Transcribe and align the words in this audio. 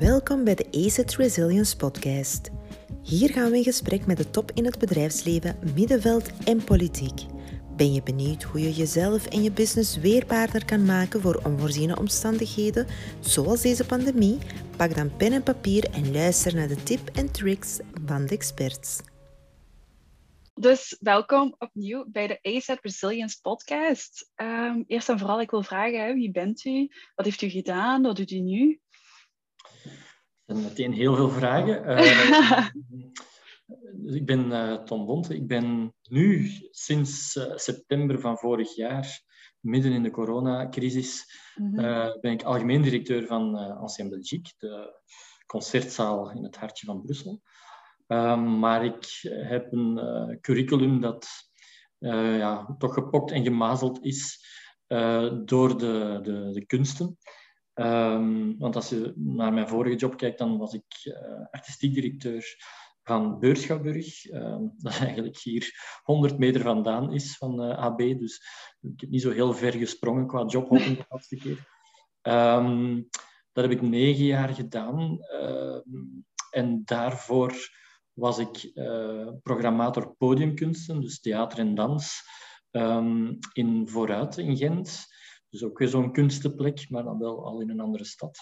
Welkom 0.00 0.44
bij 0.44 0.54
de 0.54 0.66
ACET 0.70 1.16
Resilience 1.16 1.76
Podcast. 1.76 2.50
Hier 3.02 3.30
gaan 3.30 3.50
we 3.50 3.56
in 3.56 3.62
gesprek 3.62 4.06
met 4.06 4.16
de 4.16 4.30
top 4.30 4.50
in 4.54 4.64
het 4.64 4.78
bedrijfsleven, 4.78 5.58
middenveld 5.74 6.30
en 6.44 6.64
politiek. 6.64 7.20
Ben 7.76 7.92
je 7.92 8.02
benieuwd 8.02 8.42
hoe 8.42 8.60
je 8.60 8.72
jezelf 8.72 9.26
en 9.26 9.42
je 9.42 9.52
business 9.52 9.96
weerbaarder 9.96 10.64
kan 10.64 10.84
maken 10.84 11.20
voor 11.20 11.40
onvoorziene 11.44 11.98
omstandigheden, 11.98 12.86
zoals 13.20 13.62
deze 13.62 13.86
pandemie? 13.86 14.38
Pak 14.76 14.94
dan 14.94 15.16
pen 15.16 15.32
en 15.32 15.42
papier 15.42 15.90
en 15.90 16.12
luister 16.12 16.54
naar 16.54 16.68
de 16.68 16.82
tip 16.82 17.08
en 17.14 17.32
tricks 17.32 17.78
van 18.06 18.26
de 18.26 18.34
experts. 18.34 19.00
Dus 20.54 20.96
welkom 21.00 21.54
opnieuw 21.58 22.04
bij 22.08 22.26
de 22.26 22.38
ASAP 22.42 22.78
Resilience 22.82 23.40
podcast. 23.40 24.30
Um, 24.36 24.84
eerst 24.86 25.08
en 25.08 25.18
vooral, 25.18 25.40
ik 25.40 25.50
wil 25.50 25.62
vragen, 25.62 26.14
wie 26.14 26.30
bent 26.30 26.64
u? 26.64 26.88
Wat 27.14 27.24
heeft 27.24 27.42
u 27.42 27.48
gedaan? 27.48 28.02
Wat 28.02 28.16
doet 28.16 28.30
u 28.30 28.38
nu? 28.38 28.80
Meteen 30.54 30.92
heel 30.92 31.14
veel 31.14 31.30
vragen. 31.30 31.90
Uh, 31.90 32.68
dus 34.04 34.14
ik 34.14 34.26
ben 34.26 34.46
uh, 34.46 34.74
Tom 34.74 35.06
Bonte. 35.06 35.34
Ik 35.34 35.46
ben 35.46 35.94
nu 36.02 36.50
sinds 36.70 37.36
uh, 37.36 37.56
september 37.56 38.20
van 38.20 38.38
vorig 38.38 38.74
jaar, 38.74 39.22
midden 39.60 39.92
in 39.92 40.02
de 40.02 40.10
coronacrisis, 40.10 41.24
mm 41.54 41.78
-hmm. 41.78 42.18
ben 42.20 42.32
ik 42.32 42.42
algemeen 42.42 42.82
directeur 42.82 43.26
van 43.26 43.54
Ancien 43.54 44.08
Belgique, 44.08 44.52
de 44.58 45.00
concertzaal 45.46 46.30
in 46.30 46.42
het 46.42 46.56
hartje 46.56 46.86
van 46.86 47.02
Brussel. 47.02 47.40
Um, 48.06 48.58
maar 48.58 48.84
ik 48.84 49.20
heb 49.30 49.72
een 49.72 50.38
curriculum 50.40 51.00
dat 51.00 51.28
ja, 51.98 52.74
toch 52.78 52.94
gepokt 52.94 53.30
en 53.30 53.44
gemazeld 53.44 54.04
is 54.04 54.44
door 55.44 55.78
de, 55.78 56.18
de, 56.22 56.50
de 56.52 56.66
kunsten. 56.66 57.18
Um, 57.80 58.58
want 58.58 58.76
als 58.76 58.88
je 58.88 59.12
naar 59.16 59.52
mijn 59.52 59.68
vorige 59.68 59.96
job 59.96 60.16
kijkt, 60.16 60.38
dan 60.38 60.58
was 60.58 60.74
ik 60.74 61.16
artistiek 61.50 61.94
directeur 61.94 62.56
van 63.02 63.38
Beurschouwburg. 63.38 64.30
Um, 64.30 64.72
dat 64.82 64.98
eigenlijk 64.98 65.38
hier 65.38 65.98
100 66.02 66.38
meter 66.38 66.60
vandaan 66.60 67.12
is 67.12 67.36
van 67.36 67.60
AB. 67.60 67.98
Dus 67.98 68.42
ik 68.80 69.00
heb 69.00 69.10
niet 69.10 69.22
zo 69.22 69.30
heel 69.30 69.52
ver 69.52 69.72
gesprongen 69.72 70.26
qua 70.26 70.44
jobhopping 70.44 70.96
de 70.98 71.04
laatste 71.08 71.36
keer. 71.36 71.68
dat 73.52 73.64
heb 73.64 73.70
ik 73.70 73.82
negen 73.82 74.24
jaar 74.24 74.54
gedaan. 74.54 75.18
en 76.50 76.82
daarvoor 76.84 77.54
was 78.12 78.38
ik 78.38 78.70
uh, 78.74 79.28
programmator 79.42 80.14
podiumkunsten, 80.14 81.00
dus 81.00 81.20
theater 81.20 81.58
en 81.58 81.74
dans, 81.74 82.22
in 83.52 83.88
Vooruit 83.88 84.36
in 84.38 84.56
Gent. 84.56 85.09
Dus 85.50 85.64
ook 85.64 85.78
weer 85.78 85.88
zo'n 85.88 86.12
kunstenplek, 86.12 86.90
maar 86.90 87.04
dan 87.04 87.18
wel 87.18 87.44
al 87.44 87.60
in 87.60 87.70
een 87.70 87.80
andere 87.80 88.04
stad. 88.04 88.38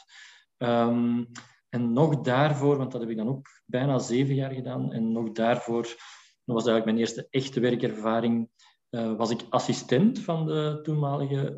Um, 0.59 1.31
en 1.69 1.92
nog 1.92 2.20
daarvoor, 2.20 2.77
want 2.77 2.92
dat 2.92 3.00
heb 3.00 3.11
ik 3.11 3.17
dan 3.17 3.28
ook 3.28 3.48
bijna 3.65 3.98
zeven 3.98 4.34
jaar 4.34 4.53
gedaan, 4.53 4.92
en 4.92 5.12
nog 5.12 5.33
daarvoor, 5.33 5.83
dat 5.83 6.56
was 6.56 6.67
eigenlijk 6.67 6.84
mijn 6.84 6.98
eerste 6.98 7.27
echte 7.31 7.61
werkervaring, 7.61 8.48
uh, 8.91 9.17
was 9.17 9.31
ik 9.31 9.47
assistent 9.50 10.19
van 10.19 10.47
de 10.47 10.78
toenmalige 10.83 11.56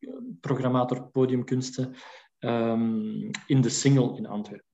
uh, 0.00 0.16
programmator 0.40 1.10
podiumkunsten 1.10 1.94
um, 2.38 3.30
in 3.46 3.60
de 3.60 3.68
Single 3.68 4.16
in 4.16 4.26
Antwerpen. 4.26 4.66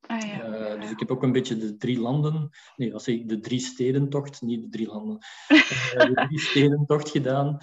Ah, 0.00 0.20
ja. 0.20 0.74
uh, 0.74 0.80
dus 0.80 0.90
ik 0.90 0.98
heb 0.98 1.10
ook 1.10 1.22
een 1.22 1.32
beetje 1.32 1.56
de 1.56 1.76
drie 1.76 2.00
landen, 2.00 2.48
nee, 2.76 2.98
zeg 2.98 3.14
ik, 3.14 3.28
de 3.28 3.40
drie 3.40 3.60
stedentocht, 3.60 4.42
niet 4.42 4.62
de 4.62 4.68
drie 4.68 4.86
landen, 4.86 5.18
de 5.98 6.26
drie 6.26 6.40
stedentocht 6.40 7.10
gedaan. 7.10 7.58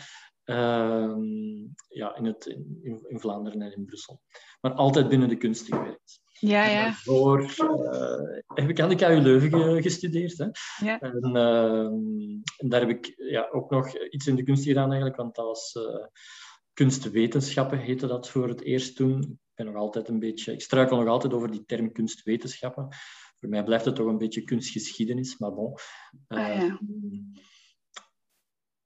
Uh, 0.46 1.16
ja, 1.88 2.16
in, 2.16 2.26
het, 2.26 2.46
in, 2.46 3.06
in, 3.08 3.20
Vlaanderen 3.20 3.62
en 3.62 3.76
in 3.76 3.86
Brussel. 3.86 4.22
Maar 4.62 4.72
altijd 4.72 5.10
binnen 5.10 5.30
de 5.30 5.38
kunst 5.38 5.66
gewerkt. 5.66 6.22
Ja, 6.40 6.66
ja. 6.66 6.84
Daarvoor 6.84 7.42
heb 8.54 8.70
ik 8.70 8.80
aan 8.80 8.90
de 8.90 8.96
KU 8.96 9.22
Leuven 9.22 9.82
gestudeerd. 9.82 10.38
Hè. 10.38 10.48
Ja. 10.86 11.00
En, 11.00 11.36
ehm, 11.36 11.94
en, 12.58 12.70
daar 12.70 12.80
heb 12.80 12.90
ik 12.90 13.14
ja, 13.18 13.50
ook 13.52 13.70
nog 13.70 13.98
iets 13.98 14.28
in 14.28 14.36
de 14.36 14.44
kunst 14.44 14.64
gedaan 14.64 14.88
eigenlijk, 14.88 15.16
want 15.16 15.36
dat 15.36 15.46
was 15.46 15.74
kunstwetenschappen 16.74 17.80
heette 17.80 18.08
dat 18.08 18.30
voor 18.30 18.48
het 18.48 18.62
eerst 18.62 18.96
toen. 18.96 19.22
Ik 19.22 19.56
ben 19.56 19.66
nog 19.66 19.76
altijd 19.76 20.10
een 20.10 20.20
beetje, 20.20 20.54
ik 20.54 20.62
struikel 20.62 20.98
nog 20.98 21.08
altijd 21.08 21.34
over 21.34 21.52
die 21.52 21.66
term 21.66 21.92
kunstwetenschappen. 21.92 22.88
Voor 23.40 23.50
mij 23.50 23.64
blijft 23.64 23.86
het 23.86 23.96
toch 23.96 24.08
een 24.08 24.18
beetje 24.18 24.44
kunstgeschiedenis, 24.44 25.38
maar 25.38 25.54
bon. 25.54 25.74
Ah, 26.28 26.38
ja. 26.38 26.64
uh, 26.64 26.76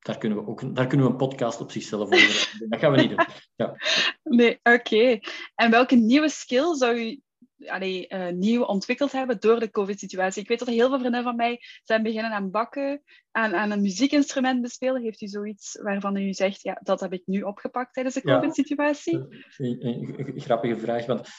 daar 0.08 0.18
kunnen, 0.18 0.38
we 0.38 0.48
ook, 0.48 0.76
daar 0.76 0.88
kunnen 0.88 1.06
we 1.06 1.12
een 1.12 1.18
podcast 1.18 1.62
op 1.62 1.72
zichzelf 1.72 2.02
over 2.02 2.18
doen. 2.60 2.70
Dat 2.70 2.80
gaan 2.80 2.92
we 2.92 3.02
niet 3.02 3.10
doen. 3.10 3.26
Ja. 3.56 3.76
Nee, 4.24 4.60
oké. 4.64 4.72
Okay. 4.72 5.24
En 5.56 5.72
welke 5.72 5.96
nieuwe 5.96 6.30
skill 6.30 6.76
zou 6.76 7.00
u 7.00 7.22
allee, 7.66 8.06
uh, 8.10 8.30
nieuw 8.30 8.64
ontwikkeld 8.64 9.12
hebben 9.12 9.40
door 9.40 9.60
de 9.60 9.70
COVID-situatie. 9.70 10.42
Ik 10.42 10.48
weet 10.48 10.60
dat 10.60 10.68
heel 10.68 10.90
veel 10.90 11.00
vrienden 11.00 11.24
van 11.24 11.36
mij 11.36 11.60
zijn 11.84 12.04
beginnen 12.04 12.32
aan 12.32 12.52
bakken, 12.52 13.04
aan, 13.32 13.56
aan 13.56 13.72
een 13.72 13.82
muziekinstrument 13.82 14.62
bespelen. 14.62 15.02
Heeft 15.02 15.22
u 15.22 15.28
zoiets 15.28 15.80
waarvan 15.82 16.16
u 16.16 16.34
zegt, 16.34 16.62
ja, 16.62 16.80
dat 16.84 17.00
heb 17.00 17.14
ik 17.14 17.22
nu 17.26 17.42
opgepakt 17.42 17.94
tijdens 17.94 18.16
de 18.16 18.22
COVID-situatie? 18.22 19.18
Ja, 19.18 19.28
een, 19.58 20.34
grappige 20.36 20.78
vraag. 20.78 21.06
Want, 21.06 21.30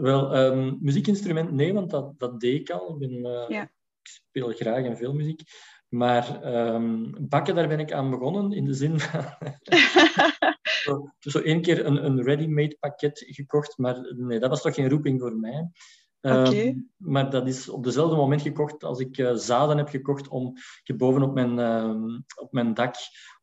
wel, 0.00 0.36
um, 0.36 0.78
muziekinstrument, 0.80 1.52
nee, 1.52 1.72
want 1.72 1.90
dat, 1.90 2.18
dat 2.18 2.40
deed 2.40 2.60
ik 2.60 2.70
al. 2.70 2.92
Ik, 2.92 2.98
ben, 2.98 3.10
uh, 3.10 3.44
ja. 3.48 3.62
ik 3.62 4.08
speel 4.08 4.48
graag 4.48 4.84
en 4.84 4.96
veel 4.96 5.12
muziek. 5.12 5.40
Maar 5.92 6.54
um, 6.74 7.14
bakken, 7.28 7.54
daar 7.54 7.68
ben 7.68 7.78
ik 7.78 7.92
aan 7.92 8.10
begonnen, 8.10 8.52
in 8.52 8.64
de 8.64 8.74
zin 8.74 9.00
van... 9.00 9.24
zo, 10.84 11.10
zo 11.18 11.38
één 11.38 11.62
keer 11.62 11.86
een, 11.86 12.04
een 12.04 12.22
ready-made 12.22 12.76
pakket 12.80 13.24
gekocht, 13.26 13.78
maar 13.78 14.14
nee, 14.16 14.38
dat 14.38 14.50
was 14.50 14.62
toch 14.62 14.74
geen 14.74 14.88
roeping 14.88 15.20
voor 15.20 15.36
mij. 15.36 15.70
Okay. 16.20 16.66
Um, 16.66 16.90
maar 16.96 17.30
dat 17.30 17.46
is 17.46 17.68
op 17.68 17.84
dezelfde 17.84 18.16
moment 18.16 18.42
gekocht 18.42 18.84
als 18.84 18.98
ik 19.00 19.18
uh, 19.18 19.34
zaden 19.34 19.76
heb 19.76 19.88
gekocht 19.88 20.28
om... 20.28 20.56
Ik 20.56 20.82
heb 20.84 20.98
boven 20.98 21.22
op 21.22 21.34
mijn, 21.34 21.58
uh, 21.58 22.18
op 22.40 22.52
mijn 22.52 22.74
dak 22.74 22.94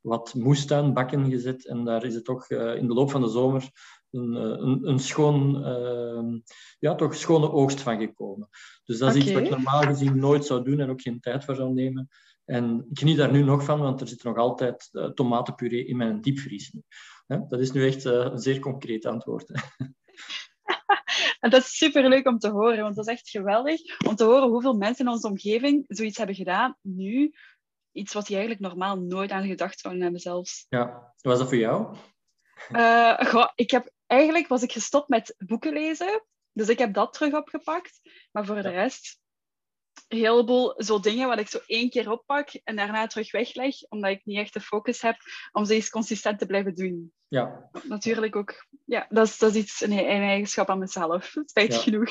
wat 0.01 0.33
moestuinbakken 0.33 1.29
gezet 1.29 1.67
en 1.67 1.83
daar 1.83 2.05
is 2.05 2.15
het 2.15 2.25
toch 2.25 2.49
uh, 2.49 2.75
in 2.75 2.87
de 2.87 2.93
loop 2.93 3.11
van 3.11 3.21
de 3.21 3.29
zomer 3.29 3.69
een, 4.11 4.33
een, 4.33 4.87
een 4.87 4.99
schoon, 4.99 5.63
ehm, 5.65 6.39
ja, 6.79 6.95
toch 6.95 7.15
schone 7.15 7.51
oogst 7.51 7.81
van 7.81 7.99
gekomen. 7.99 8.49
Dus 8.83 8.97
dat 8.97 9.15
is 9.15 9.21
okay. 9.21 9.27
iets 9.27 9.33
wat 9.33 9.43
ik 9.43 9.49
normaal 9.49 9.81
gezien 9.81 10.19
nooit 10.19 10.45
zou 10.45 10.63
doen 10.63 10.79
en 10.79 10.89
ook 10.89 11.01
geen 11.01 11.19
tijd 11.19 11.45
voor 11.45 11.55
zou 11.55 11.73
nemen. 11.73 12.09
En 12.49 12.85
ik 12.89 12.99
geniet 12.99 13.17
daar 13.17 13.31
nu 13.31 13.43
nog 13.43 13.63
van, 13.63 13.79
want 13.79 14.01
er 14.01 14.07
zit 14.07 14.23
nog 14.23 14.37
altijd 14.37 14.89
uh, 14.91 15.05
tomatenpuree 15.05 15.85
in 15.85 15.97
mijn 15.97 16.21
diepvries. 16.21 16.73
Dat 17.27 17.59
is 17.59 17.71
nu 17.71 17.87
echt 17.87 18.05
uh, 18.05 18.13
een 18.13 18.39
zeer 18.39 18.59
concreet 18.59 19.05
antwoord. 19.05 19.51
En 21.39 21.49
dat 21.49 21.61
is 21.61 21.77
super 21.77 22.09
leuk 22.09 22.27
om 22.27 22.39
te 22.39 22.49
horen, 22.49 22.83
want 22.83 22.95
dat 22.95 23.07
is 23.07 23.13
echt 23.13 23.29
geweldig 23.29 23.99
om 24.07 24.15
te 24.15 24.23
horen 24.23 24.49
hoeveel 24.49 24.73
mensen 24.73 25.05
in 25.05 25.11
onze 25.11 25.27
omgeving 25.27 25.85
zoiets 25.87 26.17
hebben 26.17 26.35
gedaan 26.35 26.77
nu. 26.81 27.33
Iets 27.91 28.13
wat 28.13 28.27
die 28.27 28.37
eigenlijk 28.37 28.67
normaal 28.67 28.99
nooit 28.99 29.31
aan 29.31 29.47
gedacht 29.47 29.79
zouden 29.79 30.03
hebben 30.03 30.21
zelfs. 30.21 30.65
Ja, 30.69 31.13
was 31.21 31.37
dat 31.37 31.47
voor 31.47 31.57
jou? 31.57 31.95
Uh, 32.71 33.19
goh, 33.19 33.49
ik 33.55 33.71
heb, 33.71 33.91
eigenlijk 34.05 34.47
was 34.47 34.63
ik 34.63 34.71
gestopt 34.71 35.09
met 35.09 35.35
boeken 35.37 35.73
lezen, 35.73 36.23
dus 36.51 36.69
ik 36.69 36.77
heb 36.77 36.93
dat 36.93 37.13
terug 37.13 37.33
opgepakt. 37.33 37.99
Maar 38.31 38.45
voor 38.45 38.61
de 38.61 38.69
rest 38.69 39.18
een 40.07 40.17
heleboel 40.17 40.83
zo 40.83 40.99
dingen 40.99 41.27
wat 41.27 41.39
ik 41.39 41.47
zo 41.47 41.59
één 41.65 41.89
keer 41.89 42.11
oppak 42.11 42.49
en 42.63 42.75
daarna 42.75 43.07
terug 43.07 43.31
wegleg, 43.31 43.75
omdat 43.89 44.11
ik 44.11 44.25
niet 44.25 44.37
echt 44.37 44.53
de 44.53 44.61
focus 44.61 45.01
heb 45.01 45.15
om 45.51 45.65
ze 45.65 45.73
eens 45.73 45.89
consistent 45.89 46.39
te 46.39 46.45
blijven 46.45 46.75
doen. 46.75 47.13
Ja. 47.27 47.69
Natuurlijk 47.83 48.35
ook, 48.35 48.65
ja, 48.85 49.05
dat 49.09 49.27
is, 49.27 49.37
dat 49.37 49.55
is 49.55 49.61
iets, 49.61 49.81
een, 49.81 49.91
een 49.91 50.21
eigenschap 50.21 50.69
aan 50.69 50.79
mezelf, 50.79 51.33
spijt 51.45 51.73
ja. 51.73 51.79
genoeg. 51.79 52.09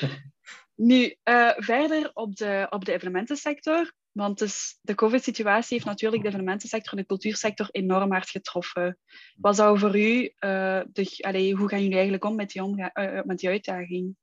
nu, 0.90 1.16
uh, 1.24 1.52
verder 1.56 2.10
op 2.14 2.36
de, 2.36 2.66
op 2.70 2.84
de 2.84 2.92
evenementensector, 2.92 3.92
want 4.12 4.38
dus 4.38 4.78
de 4.80 4.94
COVID-situatie 4.94 5.74
heeft 5.76 5.88
natuurlijk 5.88 6.22
de 6.22 6.28
evenementensector 6.28 6.92
en 6.92 6.98
de 6.98 7.06
cultuursector 7.06 7.68
enorm 7.70 8.12
hard 8.12 8.30
getroffen. 8.30 8.98
Wat 9.36 9.56
zou 9.56 9.78
voor 9.78 9.98
u, 9.98 10.22
uh, 10.22 10.30
de, 10.92 11.16
allee, 11.20 11.54
hoe 11.54 11.68
gaan 11.68 11.80
jullie 11.80 11.94
eigenlijk 11.94 12.24
om 12.24 12.34
met 12.34 12.50
die, 12.50 12.62
omga- 12.62 12.90
uh, 12.94 13.22
met 13.22 13.38
die 13.38 13.48
uitdaging? 13.48 14.16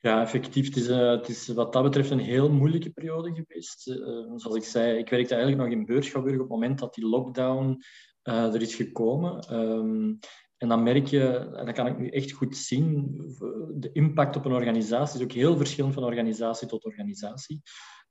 Ja, 0.00 0.20
effectief. 0.22 0.66
Het 0.66 0.76
is, 0.76 0.88
uh, 0.88 1.10
het 1.10 1.28
is 1.28 1.48
wat 1.48 1.72
dat 1.72 1.82
betreft 1.82 2.10
een 2.10 2.18
heel 2.18 2.50
moeilijke 2.50 2.90
periode 2.90 3.34
geweest. 3.34 3.88
Uh, 3.88 3.96
zoals 4.36 4.56
ik 4.56 4.64
zei, 4.64 4.98
ik 4.98 5.08
werkte 5.08 5.34
eigenlijk 5.34 5.62
nog 5.62 5.78
in 5.78 5.86
Beurschouwburg 5.86 6.34
op 6.34 6.40
het 6.40 6.50
moment 6.50 6.78
dat 6.78 6.94
die 6.94 7.06
lockdown 7.06 7.82
uh, 8.24 8.54
er 8.54 8.62
is 8.62 8.74
gekomen. 8.74 9.54
Um, 9.54 10.18
en 10.56 10.68
dan 10.68 10.82
merk 10.82 11.06
je, 11.06 11.28
en 11.56 11.66
dat 11.66 11.74
kan 11.74 11.86
ik 11.86 11.98
nu 11.98 12.08
echt 12.08 12.32
goed 12.32 12.56
zien, 12.56 13.16
de 13.74 13.90
impact 13.92 14.36
op 14.36 14.44
een 14.44 14.52
organisatie 14.52 15.18
is 15.18 15.24
ook 15.24 15.32
heel 15.32 15.56
verschillend 15.56 15.94
van 15.94 16.04
organisatie 16.04 16.68
tot 16.68 16.84
organisatie. 16.84 17.60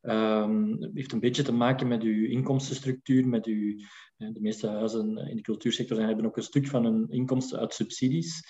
Um, 0.02 0.82
het 0.82 0.92
heeft 0.94 1.12
een 1.12 1.20
beetje 1.20 1.44
te 1.44 1.54
maken 1.54 1.88
met 1.88 2.04
uw 2.04 2.28
inkomstenstructuur, 2.28 3.28
met 3.28 3.46
uw, 3.46 3.78
de 4.18 4.40
meeste 4.42 4.68
huizen 4.68 5.18
in 5.18 5.36
de 5.36 5.42
cultuursector 5.42 6.02
hebben 6.02 6.26
ook 6.26 6.38
een 6.38 6.44
stuk 6.44 6.68
van 6.68 6.84
hun 6.84 7.10
inkomsten 7.10 7.60
uit 7.60 7.74
subsidies. 7.74 8.44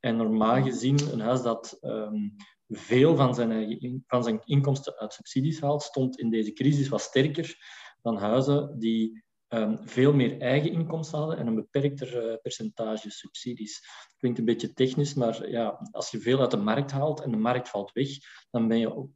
En 0.00 0.16
normaal 0.16 0.62
gezien, 0.62 1.12
een 1.12 1.20
huis 1.20 1.42
dat 1.42 1.78
um, 1.80 2.36
veel 2.76 3.16
van 3.16 3.34
zijn, 3.34 4.02
van 4.06 4.24
zijn 4.24 4.40
inkomsten 4.44 4.98
uit 4.98 5.12
subsidies 5.12 5.60
haalt, 5.60 5.82
stond 5.82 6.18
in 6.18 6.30
deze 6.30 6.52
crisis 6.52 6.88
wat 6.88 7.00
sterker 7.00 7.56
dan 8.02 8.16
huizen 8.16 8.78
die 8.78 9.24
um, 9.48 9.78
veel 9.88 10.12
meer 10.12 10.40
eigen 10.40 10.72
inkomsten 10.72 11.18
hadden 11.18 11.38
en 11.38 11.46
een 11.46 11.54
beperkter 11.54 12.30
uh, 12.30 12.36
percentage 12.42 13.10
subsidies. 13.10 13.80
Klinkt 14.16 14.38
een 14.38 14.44
beetje 14.44 14.72
technisch, 14.72 15.14
maar 15.14 15.50
ja, 15.50 15.88
als 15.90 16.10
je 16.10 16.18
veel 16.18 16.40
uit 16.40 16.50
de 16.50 16.56
markt 16.56 16.90
haalt 16.90 17.20
en 17.20 17.30
de 17.30 17.36
markt 17.36 17.68
valt 17.68 17.92
weg, 17.92 18.08
dan 18.50 18.68
ben 18.68 18.78
je 18.78 19.08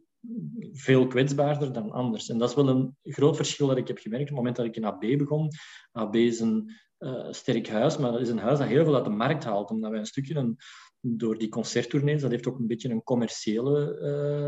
veel 0.73 1.07
kwetsbaarder 1.07 1.73
dan 1.73 1.91
anders. 1.91 2.29
En 2.29 2.39
dat 2.39 2.49
is 2.49 2.55
wel 2.55 2.69
een 2.69 2.97
groot 3.03 3.37
verschil 3.37 3.67
dat 3.67 3.77
ik 3.77 3.89
heb 3.89 3.99
gemerkt 3.99 4.23
op 4.23 4.29
het 4.29 4.37
moment 4.37 4.57
dat 4.57 4.67
ik 4.67 4.77
in 4.77 4.85
AB 4.85 5.19
begon. 5.19 5.51
AB 5.93 6.15
is 6.15 6.41
een 6.41 6.71
uh, 6.99 7.27
sterk 7.31 7.69
huis, 7.69 7.97
maar 7.97 8.13
dat 8.13 8.21
is 8.21 8.29
een 8.29 8.39
huis 8.39 8.59
dat 8.59 8.69
heel 8.69 8.85
veel 8.85 8.95
uit 8.95 9.05
de 9.05 9.11
markt 9.11 9.45
haalt, 9.45 9.71
omdat 9.71 9.91
wij 9.91 9.99
een 9.99 10.07
stukje 10.07 10.35
een, 10.35 10.57
door 11.01 11.39
die 11.39 11.49
concerttournees, 11.49 12.21
dat 12.21 12.31
heeft 12.31 12.47
ook 12.47 12.59
een 12.59 12.67
beetje 12.67 12.89
een 12.89 13.03
commerciële, 13.03 13.99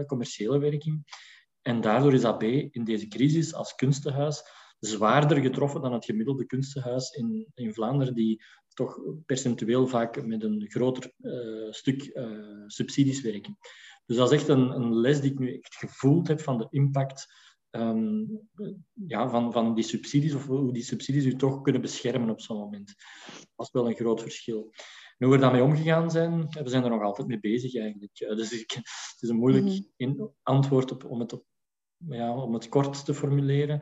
uh, 0.01 0.07
commerciële 0.07 0.59
werking. 0.59 1.05
En 1.63 1.81
daardoor 1.81 2.15
is 2.15 2.25
AB 2.25 2.43
in 2.43 2.85
deze 2.85 3.09
crisis 3.09 3.55
als 3.55 3.75
kunstenhuis 3.75 4.43
zwaarder 4.79 5.41
getroffen 5.41 5.81
dan 5.83 5.93
het 5.93 6.05
gemiddelde 6.05 6.47
kunstenhuis 6.47 7.11
in, 7.11 7.47
in 7.55 7.75
Vlaanderen, 7.75 8.15
die 8.15 8.45
toch 8.69 9.01
percentueel 9.27 9.87
vaak 9.87 10.27
met 10.27 10.43
een 10.43 10.67
groter 10.69 11.13
uh, 11.21 11.73
stuk 11.73 12.21
subsidies 12.67 13.21
werken. 13.21 13.59
Dus 14.09 14.17
dat 14.17 14.33
is 14.33 14.39
echt 14.39 14.49
een, 14.49 14.71
een, 14.71 14.95
les 14.95 15.21
die 15.21 15.33
ik 15.33 15.39
nu 15.39 15.55
echt 15.55 15.75
gevoeld 15.75 16.29
heb 16.29 16.41
van 16.41 16.59
de 16.59 16.67
impact 16.71 17.27
um, 17.71 18.41
ja, 19.07 19.29
van, 19.29 19.53
van 19.53 19.75
die 19.75 19.85
subsidies, 19.85 20.35
of 20.35 20.47
hoe 20.47 20.73
die 20.73 20.83
subsidies 20.83 21.25
u 21.25 21.37
toch 21.37 21.61
kunnen 21.61 21.83
beschermen 21.83 22.31
op 22.31 22.41
zo'n 22.41 22.59
moment. 22.59 22.95
Dat 23.57 23.67
is 23.67 23.73
wel 23.73 23.89
een 23.89 23.95
groot 23.95 24.23
verschil. 24.23 24.71
En 25.19 25.27
hoe 25.27 25.37
we 25.37 25.41
daarmee 25.41 25.63
omgegaan 25.63 26.11
zijn, 26.11 26.49
we 26.49 26.69
zijn 26.69 26.85
er 26.85 26.91
nog 26.91 27.03
altijd 27.03 27.29
mee 27.29 27.41
bezig 27.41 27.77
eigenlijk. 27.77 28.17
Dus 28.17 28.53
ik, 28.53 28.71
het 28.71 29.19
is 29.21 29.29
een 29.29 29.37
moeilijk 29.37 29.65
mm 29.97 30.35
antwoord 30.43 30.93
op, 30.93 31.05
om, 31.05 31.21
het 31.21 31.33
op, 31.33 31.45
ja, 31.97 32.37
om 32.37 32.55
het 32.55 32.69
kort 32.69 33.05
te 33.05 33.15
formuleren. 33.15 33.81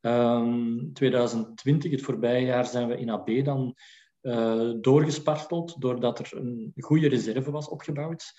Um, 0.00 0.92
2020, 0.92 1.90
het 1.90 2.02
voorbije 2.02 2.46
jaar, 2.46 2.66
zijn 2.66 2.88
we 2.88 2.96
in 2.96 3.10
AB 3.10 3.44
dan 3.44 3.74
uh, 4.22 4.72
doorgesparteld 4.80 5.80
doordat 5.80 6.18
er 6.18 6.36
een 6.36 6.72
goede 6.76 7.08
reserve 7.08 7.50
was 7.50 7.68
opgebouwd. 7.68 8.32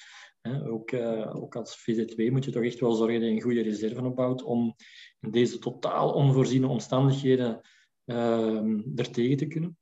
Ook, 0.68 0.92
uh, 0.92 1.36
ook, 1.36 1.56
als 1.56 1.76
VZW 1.76 2.30
moet 2.32 2.46
je 2.46 2.52
toch 2.52 2.64
echt 2.64 2.80
wel 2.80 2.94
zorgen 2.94 3.20
dat 3.20 3.30
je 3.30 3.36
een 3.36 3.42
goede 3.42 3.62
reserve 3.62 4.04
opbouwt 4.04 4.44
om 4.44 4.76
in 5.20 5.32
deze 5.32 5.60
totaal 5.60 6.14
onvoorziene 6.14 6.68
omstandigheden 6.68 7.62
uh, 8.06 8.96
er 8.96 9.12
tegen 9.12 9.38
te 9.38 9.48
kunnen. 9.48 9.78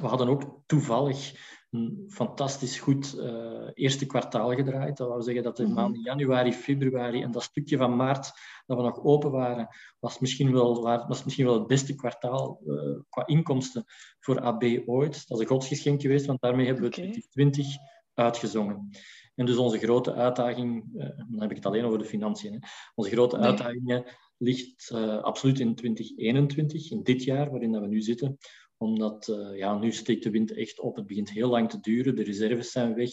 We 0.00 0.06
hadden 0.06 0.28
ook 0.28 0.62
toevallig 0.66 1.32
een 1.70 2.04
fantastisch 2.08 2.78
goed 2.78 3.14
uh, 3.18 3.68
eerste 3.74 4.06
kwartaal 4.06 4.54
gedraaid. 4.54 4.96
Dat 4.96 5.08
wil 5.08 5.22
zeggen 5.22 5.42
dat 5.42 5.58
in 5.58 5.64
mhm. 5.66 5.74
maanden 5.74 6.00
januari, 6.00 6.52
februari 6.52 7.22
en 7.22 7.30
dat 7.30 7.42
stukje 7.42 7.76
van 7.76 7.96
maart 7.96 8.32
dat 8.66 8.76
we 8.76 8.82
nog 8.82 9.04
open 9.04 9.30
waren, 9.30 9.68
was 10.00 10.18
misschien 10.18 10.52
wel, 10.52 10.82
was 10.82 11.24
misschien 11.24 11.46
wel 11.46 11.58
het 11.58 11.66
beste 11.66 11.94
kwartaal 11.94 12.60
uh, 12.66 13.00
qua 13.08 13.26
inkomsten 13.26 13.84
voor 14.18 14.40
AB 14.40 14.62
ooit. 14.86 15.28
Dat 15.28 15.38
is 15.38 15.44
een 15.44 15.50
godsgeschenk 15.50 16.00
geweest, 16.00 16.26
want 16.26 16.40
daarmee 16.40 16.66
hebben 16.66 16.82
we 16.82 16.88
okay. 16.88 17.10
2020 17.10 17.66
uitgezongen. 18.14 18.90
En 19.34 19.46
dus 19.46 19.56
onze 19.56 19.78
grote 19.78 20.14
uitdaging, 20.14 20.84
uh, 20.94 21.08
dan 21.30 21.40
heb 21.40 21.50
ik 21.50 21.56
het 21.56 21.66
alleen 21.66 21.84
over 21.84 21.98
de 21.98 22.04
financiën, 22.04 22.52
hè. 22.52 22.58
onze 22.94 23.10
grote 23.10 23.36
nee. 23.36 23.46
uitdaging 23.46 24.12
ligt 24.38 24.90
absoluut 25.22 25.60
in 25.60 25.74
2021, 25.74 26.90
in 26.90 27.02
dit 27.02 27.24
jaar 27.24 27.50
waarin 27.50 27.72
dat 27.72 27.80
we 27.80 27.88
nu 27.88 28.00
zitten, 28.00 28.38
omdat 28.76 29.28
uh, 29.28 29.58
ja, 29.58 29.78
nu 29.78 29.92
steekt 29.92 30.22
de 30.22 30.30
wind 30.30 30.52
echt 30.52 30.80
op. 30.80 30.96
Het 30.96 31.06
begint 31.06 31.30
heel 31.30 31.48
lang 31.48 31.70
te 31.70 31.80
duren. 31.80 32.16
De 32.16 32.22
reserves 32.22 32.70
zijn 32.70 32.94
weg. 32.94 33.12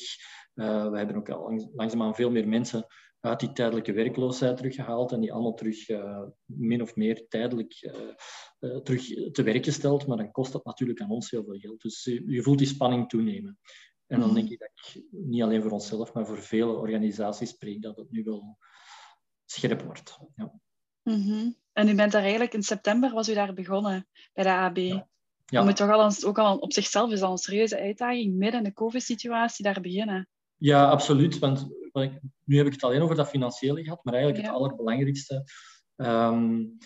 Uh, 0.55 0.89
we 0.89 0.97
hebben 0.97 1.15
ook 1.15 1.29
al 1.29 1.43
langs, 1.43 1.67
langzaamaan 1.73 2.15
veel 2.15 2.31
meer 2.31 2.47
mensen 2.47 2.85
uit 3.19 3.39
die 3.39 3.51
tijdelijke 3.51 3.93
werkloosheid 3.93 4.57
teruggehaald 4.57 5.11
en 5.11 5.19
die 5.19 5.33
allemaal 5.33 5.53
terug 5.53 5.85
min 6.45 6.81
of 6.81 6.95
meer 6.95 7.27
tijdelijk 7.27 7.91
terug 8.83 9.31
te 9.31 9.43
werk 9.43 9.65
gesteld. 9.65 10.07
Maar 10.07 10.17
dan 10.17 10.31
kost 10.31 10.51
dat 10.51 10.65
natuurlijk 10.65 11.01
aan 11.01 11.09
ons 11.09 11.31
heel 11.31 11.43
veel 11.43 11.59
geld. 11.59 11.81
Dus 11.81 12.03
je 12.25 12.41
voelt 12.41 12.57
die 12.57 12.67
spanning 12.67 13.09
toenemen. 13.09 13.59
En 14.11 14.19
dan 14.19 14.33
denk 14.33 14.49
ik 14.49 14.59
dat 14.59 14.69
ik 14.75 15.03
niet 15.11 15.41
alleen 15.41 15.61
voor 15.61 15.71
onszelf, 15.71 16.13
maar 16.13 16.25
voor 16.25 16.41
vele 16.41 16.71
organisaties 16.71 17.49
spreek 17.49 17.81
dat 17.81 17.97
het 17.97 18.11
nu 18.11 18.23
wel 18.23 18.57
scherp 19.45 19.81
wordt. 19.81 20.17
Ja. 20.35 20.53
Mm 21.03 21.21
-hmm. 21.21 21.55
En 21.73 21.87
u 21.87 21.95
bent 21.95 22.11
daar 22.11 22.21
eigenlijk 22.21 22.53
in 22.53 22.63
september 22.63 23.11
was 23.11 23.29
u 23.29 23.33
daar 23.33 23.53
begonnen 23.53 24.07
bij 24.33 24.43
de 24.43 24.49
AB. 24.49 24.77
Ja. 24.77 25.09
Ja. 25.45 25.63
moet 25.63 25.75
toch 25.75 25.89
al 25.89 26.05
een, 26.05 26.25
ook 26.25 26.39
al 26.39 26.57
op 26.57 26.73
zichzelf 26.73 27.11
is 27.11 27.21
al 27.21 27.31
een 27.31 27.37
serieuze 27.37 27.79
uitdaging 27.79 28.35
midden 28.35 28.59
in 28.59 28.65
de 28.65 28.73
COVID-situatie 28.73 29.65
daar 29.65 29.81
beginnen. 29.81 30.29
Ja, 30.57 30.89
absoluut. 30.89 31.39
Want 31.39 31.67
nu 32.43 32.57
heb 32.57 32.65
ik 32.65 32.73
het 32.73 32.83
alleen 32.83 33.01
over 33.01 33.15
dat 33.15 33.29
financiële 33.29 33.83
gehad, 33.83 34.03
maar 34.03 34.13
eigenlijk 34.13 34.45
ja. 34.45 34.51
het 34.51 34.61
allerbelangrijkste. 34.61 35.43
Um, 35.95 36.77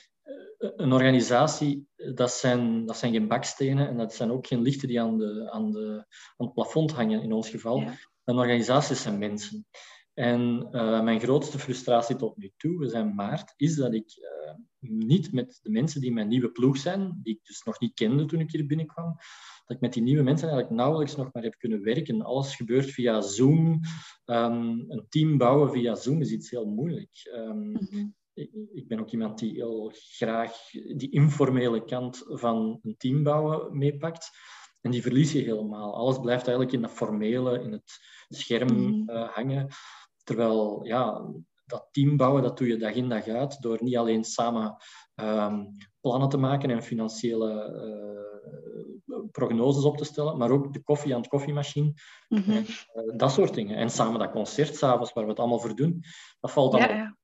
een 0.75 0.94
organisatie, 0.94 1.88
dat 2.13 2.31
zijn, 2.31 2.85
dat 2.85 2.97
zijn 2.97 3.12
geen 3.12 3.27
bakstenen 3.27 3.88
en 3.88 3.97
dat 3.97 4.13
zijn 4.13 4.31
ook 4.31 4.47
geen 4.47 4.62
lichten 4.62 4.88
die 4.88 5.01
aan, 5.01 5.17
de, 5.17 5.51
aan, 5.51 5.71
de, 5.71 6.06
aan 6.38 6.45
het 6.45 6.53
plafond 6.53 6.91
hangen 6.91 7.21
in 7.21 7.31
ons 7.31 7.50
geval. 7.50 7.79
Ja. 7.79 7.94
Een 8.23 8.38
organisatie 8.38 8.95
zijn 8.95 9.17
mensen. 9.17 9.65
En 10.13 10.67
uh, 10.71 11.03
mijn 11.03 11.19
grootste 11.19 11.59
frustratie 11.59 12.15
tot 12.15 12.38
nu 12.38 12.51
toe, 12.57 12.79
we 12.79 12.89
zijn 12.89 13.15
maart, 13.15 13.53
is 13.56 13.75
dat 13.75 13.94
ik 13.94 14.17
uh, 14.17 14.53
niet 14.79 15.31
met 15.31 15.59
de 15.62 15.69
mensen 15.69 16.01
die 16.01 16.13
mijn 16.13 16.27
nieuwe 16.27 16.51
ploeg 16.51 16.77
zijn, 16.77 17.19
die 17.23 17.33
ik 17.33 17.45
dus 17.45 17.63
nog 17.63 17.79
niet 17.79 17.94
kende 17.94 18.25
toen 18.25 18.39
ik 18.39 18.51
hier 18.51 18.65
binnenkwam, 18.65 19.15
dat 19.65 19.75
ik 19.75 19.81
met 19.81 19.94
die 19.94 20.03
nieuwe 20.03 20.23
mensen 20.23 20.47
eigenlijk 20.47 20.77
nauwelijks 20.77 21.15
nog 21.15 21.29
maar 21.33 21.44
heb 21.44 21.56
kunnen 21.57 21.81
werken. 21.81 22.21
Alles 22.21 22.56
gebeurt 22.56 22.91
via 22.91 23.21
Zoom. 23.21 23.79
Um, 24.25 24.85
een 24.88 25.06
team 25.09 25.38
bouwen 25.38 25.71
via 25.71 25.95
Zoom 25.95 26.21
is 26.21 26.31
iets 26.31 26.50
heel 26.50 26.65
moeilijk. 26.65 27.31
Um, 27.35 27.57
mm 27.57 27.88
-hmm. 27.89 28.15
Ik, 28.74 28.88
ben 28.88 29.00
ook 29.00 29.12
iemand 29.12 29.40
die 29.40 29.54
heel 29.54 29.92
graag 29.94 30.70
die 30.72 31.12
informele 31.12 31.86
kant 31.86 32.24
van 32.28 32.80
een 32.82 32.96
team 32.98 33.24
bouwen 33.24 33.78
meepakt. 33.78 34.30
En 34.82 34.92
die 34.92 35.02
verlies 35.02 35.32
je 35.32 35.42
helemaal. 35.42 35.96
Alles 35.96 36.20
blijft 36.20 36.48
eigenlijk 36.48 36.76
in 36.76 36.82
dat 36.82 36.92
formele, 36.92 37.62
in 37.62 37.72
het 37.72 38.00
scherm 38.28 38.74
mm. 38.74 39.10
uh, 39.10 39.30
hangen. 39.30 39.68
Terwijl 40.24 40.86
ja, 40.86 41.26
dat 41.66 41.88
team 41.92 42.18
bouwen, 42.18 42.44
dat 42.44 42.58
doe 42.58 42.68
je 42.68 42.78
dag 42.78 42.94
in 42.94 43.10
dag 43.10 43.28
uit 43.28 43.62
door 43.62 43.84
niet 43.84 43.98
alleen 43.98 44.24
samen 44.24 44.76
um, 45.16 45.78
plannen 46.02 46.30
te 46.30 46.38
maken 46.38 46.70
en 46.70 46.84
financiële 46.84 47.74
uh, 49.06 49.20
prognoses 49.32 49.84
op 49.84 49.98
te 49.98 50.04
stellen, 50.04 50.38
maar 50.38 50.52
ook 50.52 50.74
de 50.74 50.84
koffie 50.84 51.16
aan 51.16 51.22
de 51.22 51.28
koffiemachine 51.28 51.94
mm 52.30 52.42
-hmm. 52.42 52.56
en 52.56 52.66
uh, 52.96 53.18
dat 53.18 53.32
soort 53.32 53.54
dingen. 53.54 53.78
En 53.78 53.90
samen 53.90 54.20
dat 54.20 54.32
concert 54.32 54.76
s'avonds 54.76 55.14
waar 55.14 55.24
we 55.24 55.30
het 55.30 55.40
allemaal 55.40 55.60
voor 55.60 55.76
doen, 55.76 56.04
dat 56.40 56.52
valt. 56.52 56.78
Ja, 56.78 56.90
ja. 56.90 57.18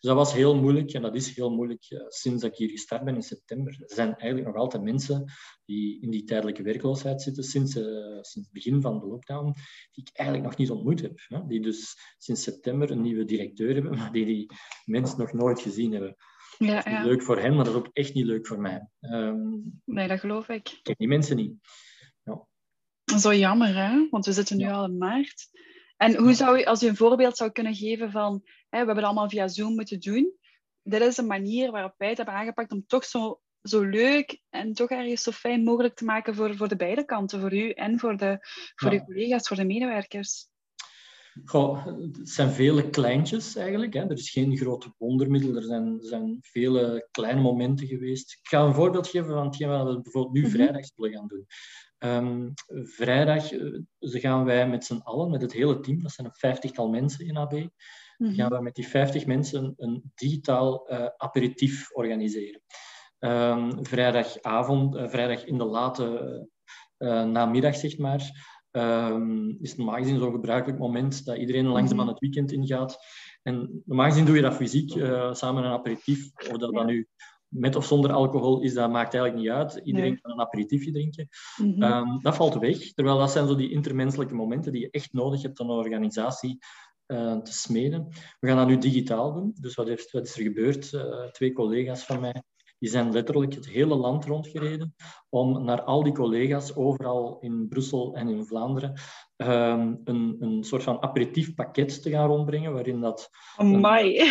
Dus 0.00 0.10
dat 0.10 0.16
was 0.16 0.32
heel 0.32 0.56
moeilijk 0.56 0.92
en 0.92 1.02
dat 1.02 1.14
is 1.14 1.36
heel 1.36 1.50
moeilijk 1.50 1.90
uh, 1.90 2.00
sinds 2.08 2.42
dat 2.42 2.50
ik 2.50 2.56
hier 2.56 2.70
gestart 2.70 3.04
ben 3.04 3.14
in 3.14 3.22
september. 3.22 3.76
Er 3.80 3.94
zijn 3.94 4.16
eigenlijk 4.16 4.46
nog 4.46 4.56
altijd 4.56 4.82
mensen 4.82 5.32
die 5.64 6.00
in 6.00 6.10
die 6.10 6.24
tijdelijke 6.24 6.62
werkloosheid 6.62 7.22
zitten 7.22 7.44
sinds, 7.44 7.76
uh, 7.76 7.84
sinds 8.12 8.34
het 8.34 8.52
begin 8.52 8.80
van 8.80 9.00
de 9.00 9.06
lockdown, 9.06 9.52
die 9.92 10.04
ik 10.04 10.10
eigenlijk 10.12 10.48
nog 10.48 10.58
niet 10.58 10.70
ontmoet 10.70 11.00
heb. 11.00 11.20
Hè? 11.28 11.46
Die 11.46 11.60
dus 11.60 11.96
sinds 12.18 12.42
september 12.42 12.90
een 12.90 13.02
nieuwe 13.02 13.24
directeur 13.24 13.74
hebben, 13.74 13.96
maar 13.98 14.12
die 14.12 14.24
die 14.24 14.50
mensen 14.84 15.18
nog 15.18 15.32
nooit 15.32 15.60
gezien 15.60 15.92
hebben. 15.92 16.16
Ja, 16.58 16.74
dat 16.74 16.86
is 16.86 16.92
ja. 16.92 17.02
leuk 17.02 17.22
voor 17.22 17.38
hen, 17.38 17.54
maar 17.54 17.64
dat 17.64 17.74
is 17.74 17.80
ook 17.80 17.90
echt 17.92 18.14
niet 18.14 18.26
leuk 18.26 18.46
voor 18.46 18.60
mij. 18.60 18.88
Um, 19.00 19.80
nee, 19.84 20.08
dat 20.08 20.20
geloof 20.20 20.48
ik. 20.48 20.68
Ik 20.68 20.80
ken 20.82 20.94
die 20.98 21.08
mensen 21.08 21.36
niet. 21.36 21.52
Ja. 22.22 22.46
Zo 23.18 23.34
jammer, 23.34 23.76
hè? 23.76 24.08
Want 24.10 24.26
we 24.26 24.32
zitten 24.32 24.56
nu 24.56 24.68
al 24.68 24.84
in 24.84 24.98
maart. 24.98 25.48
En 25.96 26.16
hoe 26.16 26.34
zou 26.34 26.58
je, 26.58 26.66
als 26.66 26.80
je 26.80 26.88
een 26.88 26.96
voorbeeld 26.96 27.36
zou 27.36 27.50
kunnen 27.50 27.74
geven 27.74 28.10
van, 28.10 28.42
we 28.70 28.76
hebben 28.76 28.96
het 28.96 29.04
allemaal 29.04 29.28
via 29.28 29.48
Zoom 29.48 29.74
moeten 29.74 30.00
doen. 30.00 30.32
Dit 30.82 31.00
is 31.00 31.16
een 31.16 31.26
manier 31.26 31.70
waarop 31.70 31.94
wij 31.96 32.08
het 32.08 32.16
hebben 32.16 32.34
aangepakt 32.34 32.72
om 32.72 32.86
toch 32.86 33.04
zo, 33.04 33.40
zo 33.62 33.82
leuk 33.82 34.40
en 34.50 34.72
toch 34.72 34.90
ergens 34.90 35.22
zo 35.22 35.30
fijn 35.30 35.64
mogelijk 35.64 35.94
te 35.94 36.04
maken 36.04 36.34
voor, 36.34 36.56
voor 36.56 36.68
de 36.68 36.76
beide 36.76 37.04
kanten, 37.04 37.40
voor 37.40 37.54
u 37.54 37.70
en 37.70 37.98
voor 37.98 38.16
de, 38.16 38.38
voor 38.74 38.92
ja. 38.92 38.98
de 38.98 39.04
collega's, 39.04 39.48
voor 39.48 39.56
de 39.56 39.64
medewerkers. 39.64 40.48
Goh, 41.44 41.86
het 41.86 42.28
zijn 42.28 42.50
vele 42.50 42.90
kleintjes 42.90 43.56
eigenlijk. 43.56 43.94
Hè. 43.94 44.00
Er 44.00 44.12
is 44.12 44.30
geen 44.30 44.56
grote 44.56 44.94
wondermiddel. 44.98 45.56
Er 45.56 45.62
zijn, 45.62 45.96
zijn 46.00 46.38
vele 46.40 47.08
kleine 47.10 47.40
momenten 47.40 47.86
geweest. 47.86 48.32
Ik 48.32 48.48
ga 48.48 48.60
een 48.60 48.74
voorbeeld 48.74 49.08
geven 49.08 49.28
van 49.28 49.46
hetgeen 49.46 49.68
wat 49.68 49.94
we 49.94 50.00
bijvoorbeeld 50.00 50.34
nu 50.34 50.40
mm 50.40 50.46
-hmm. 50.46 50.54
vrijdag 50.54 50.84
zullen 50.84 51.12
gaan 51.12 51.26
doen. 51.26 51.46
Um, 51.98 52.52
vrijdag 52.84 53.52
uh, 53.52 53.80
gaan 53.98 54.44
wij 54.44 54.68
met 54.68 54.84
z'n 54.84 55.00
allen, 55.02 55.30
met 55.30 55.42
het 55.42 55.52
hele 55.52 55.80
team, 55.80 56.02
dat 56.02 56.12
zijn 56.12 56.26
een 56.26 56.34
vijftigtal 56.34 56.88
mensen 56.88 57.26
in 57.26 57.36
AB, 57.36 57.68
mm 58.18 58.26
-hmm. 58.26 58.36
gaan 58.36 58.50
wij 58.50 58.60
met 58.60 58.74
die 58.74 58.88
vijftig 58.88 59.26
mensen 59.26 59.74
een 59.76 60.12
digitaal 60.14 60.92
uh, 60.92 61.06
aperitief 61.16 61.90
organiseren. 61.92 62.60
Um, 63.18 63.86
vrijdagavond, 63.86 64.94
uh, 64.94 65.08
vrijdag 65.08 65.44
in 65.44 65.58
de 65.58 65.64
late 65.64 66.48
namiddag, 67.26 67.76
zeg 67.76 67.98
maar, 67.98 68.30
um, 68.70 69.56
is 69.60 69.76
normaal 69.76 69.96
gezien 69.96 70.18
zo'n 70.18 70.32
gebruikelijk 70.32 70.78
moment 70.78 71.24
dat 71.24 71.36
iedereen 71.36 71.66
langzaam 71.66 71.98
-hmm. 71.98 72.00
aan 72.00 72.12
het 72.12 72.18
weekend 72.18 72.52
ingaat. 72.52 72.98
En 73.42 73.82
normaal 73.84 74.08
gezien 74.08 74.24
doe 74.24 74.36
je 74.36 74.42
dat 74.42 74.54
fysiek, 74.54 74.90
samen 75.32 75.64
een 75.64 75.70
aperitief, 75.70 76.30
of 76.50 76.58
dat 76.58 76.72
dan 76.72 76.86
nu 76.86 77.08
met 77.48 77.76
of 77.76 77.86
zonder 77.86 78.12
alcohol 78.12 78.60
is, 78.60 78.74
dat 78.74 78.90
maakt 78.90 79.14
eigenlijk 79.14 79.44
niet 79.44 79.52
uit. 79.52 79.80
Iedereen 79.84 80.10
nee. 80.10 80.20
kan 80.20 80.32
een 80.32 80.40
aperitiefje 80.40 80.92
drinken. 80.92 81.28
Mm 81.56 81.72
-hmm. 81.72 81.82
um, 81.82 82.22
dat 82.22 82.36
valt 82.36 82.54
weg. 82.54 82.92
Terwijl 82.92 83.18
dat 83.18 83.30
zijn 83.30 83.46
zo 83.46 83.54
die 83.54 83.70
intermenselijke 83.70 84.34
momenten 84.34 84.72
die 84.72 84.80
je 84.80 84.90
echt 84.90 85.12
nodig 85.12 85.42
hebt 85.42 85.60
om 85.60 85.70
een 85.70 85.76
organisatie 85.76 86.58
te 87.42 87.52
smeden. 87.52 88.08
We 88.40 88.48
gaan 88.48 88.56
dat 88.56 88.66
nu 88.66 88.78
digitaal 88.78 89.32
doen. 89.32 89.54
Dus 89.60 89.74
wat, 89.74 89.86
heeft, 89.86 90.10
wat 90.10 90.26
is 90.26 90.36
er 90.36 90.42
gebeurd? 90.42 90.92
Uh, 90.92 91.24
twee 91.24 91.52
collega's 91.52 92.04
van 92.04 92.20
mij 92.20 92.42
Die 92.78 92.90
zijn 92.90 93.12
letterlijk 93.12 93.54
het 93.54 93.68
hele 93.68 93.94
land 93.94 94.24
rondgereden 94.24 94.94
om 95.28 95.64
naar 95.64 95.82
al 95.82 96.02
die 96.02 96.12
collega's 96.12 96.76
overal 96.76 97.38
in 97.40 97.68
Brussel 97.68 98.14
en 98.14 98.28
in 98.28 98.44
Vlaanderen 98.44 98.92
ehm, 99.36 99.94
een, 100.04 100.36
een 100.38 100.64
soort 100.64 100.82
van 100.82 101.02
aperitief 101.02 101.54
pakket 101.54 102.02
te 102.02 102.10
gaan 102.10 102.28
rondbrengen, 102.28 102.72
waarin 102.72 103.00
dat 103.00 103.30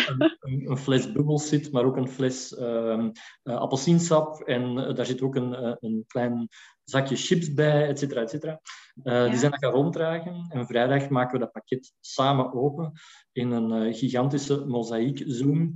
een, 0.06 0.30
een, 0.40 0.70
een, 0.70 0.78
fles 0.78 1.12
bubbels 1.12 1.48
zit, 1.48 1.72
maar 1.72 1.84
ook 1.84 1.96
een 1.96 2.08
fles 2.08 2.58
um, 2.58 3.12
uh, 3.44 3.56
appelsiensap 3.56 4.40
en 4.40 4.76
uh, 4.76 4.94
daar 4.94 5.06
zit 5.06 5.22
ook 5.22 5.34
een, 5.34 5.52
uh, 5.52 5.74
een 5.78 6.04
klein 6.06 6.48
zakje 6.84 7.16
chips 7.16 7.54
bij, 7.54 7.88
et 7.88 7.98
cetera, 7.98 8.20
et 8.20 8.30
cetera. 8.30 8.60
Ja. 9.02 9.28
Die 9.28 9.38
zijn 9.38 9.50
dat 9.50 9.60
gaan 9.60 9.72
ronddragen 9.72 10.46
en 10.48 10.66
vrijdag 10.66 11.08
maken 11.08 11.32
we 11.32 11.38
dat 11.38 11.52
pakket 11.52 11.92
samen 12.00 12.52
open 12.52 12.92
in 13.32 13.50
een 13.50 13.94
gigantische 13.94 14.66
mozaïek 14.66 15.22
Zoom. 15.26 15.74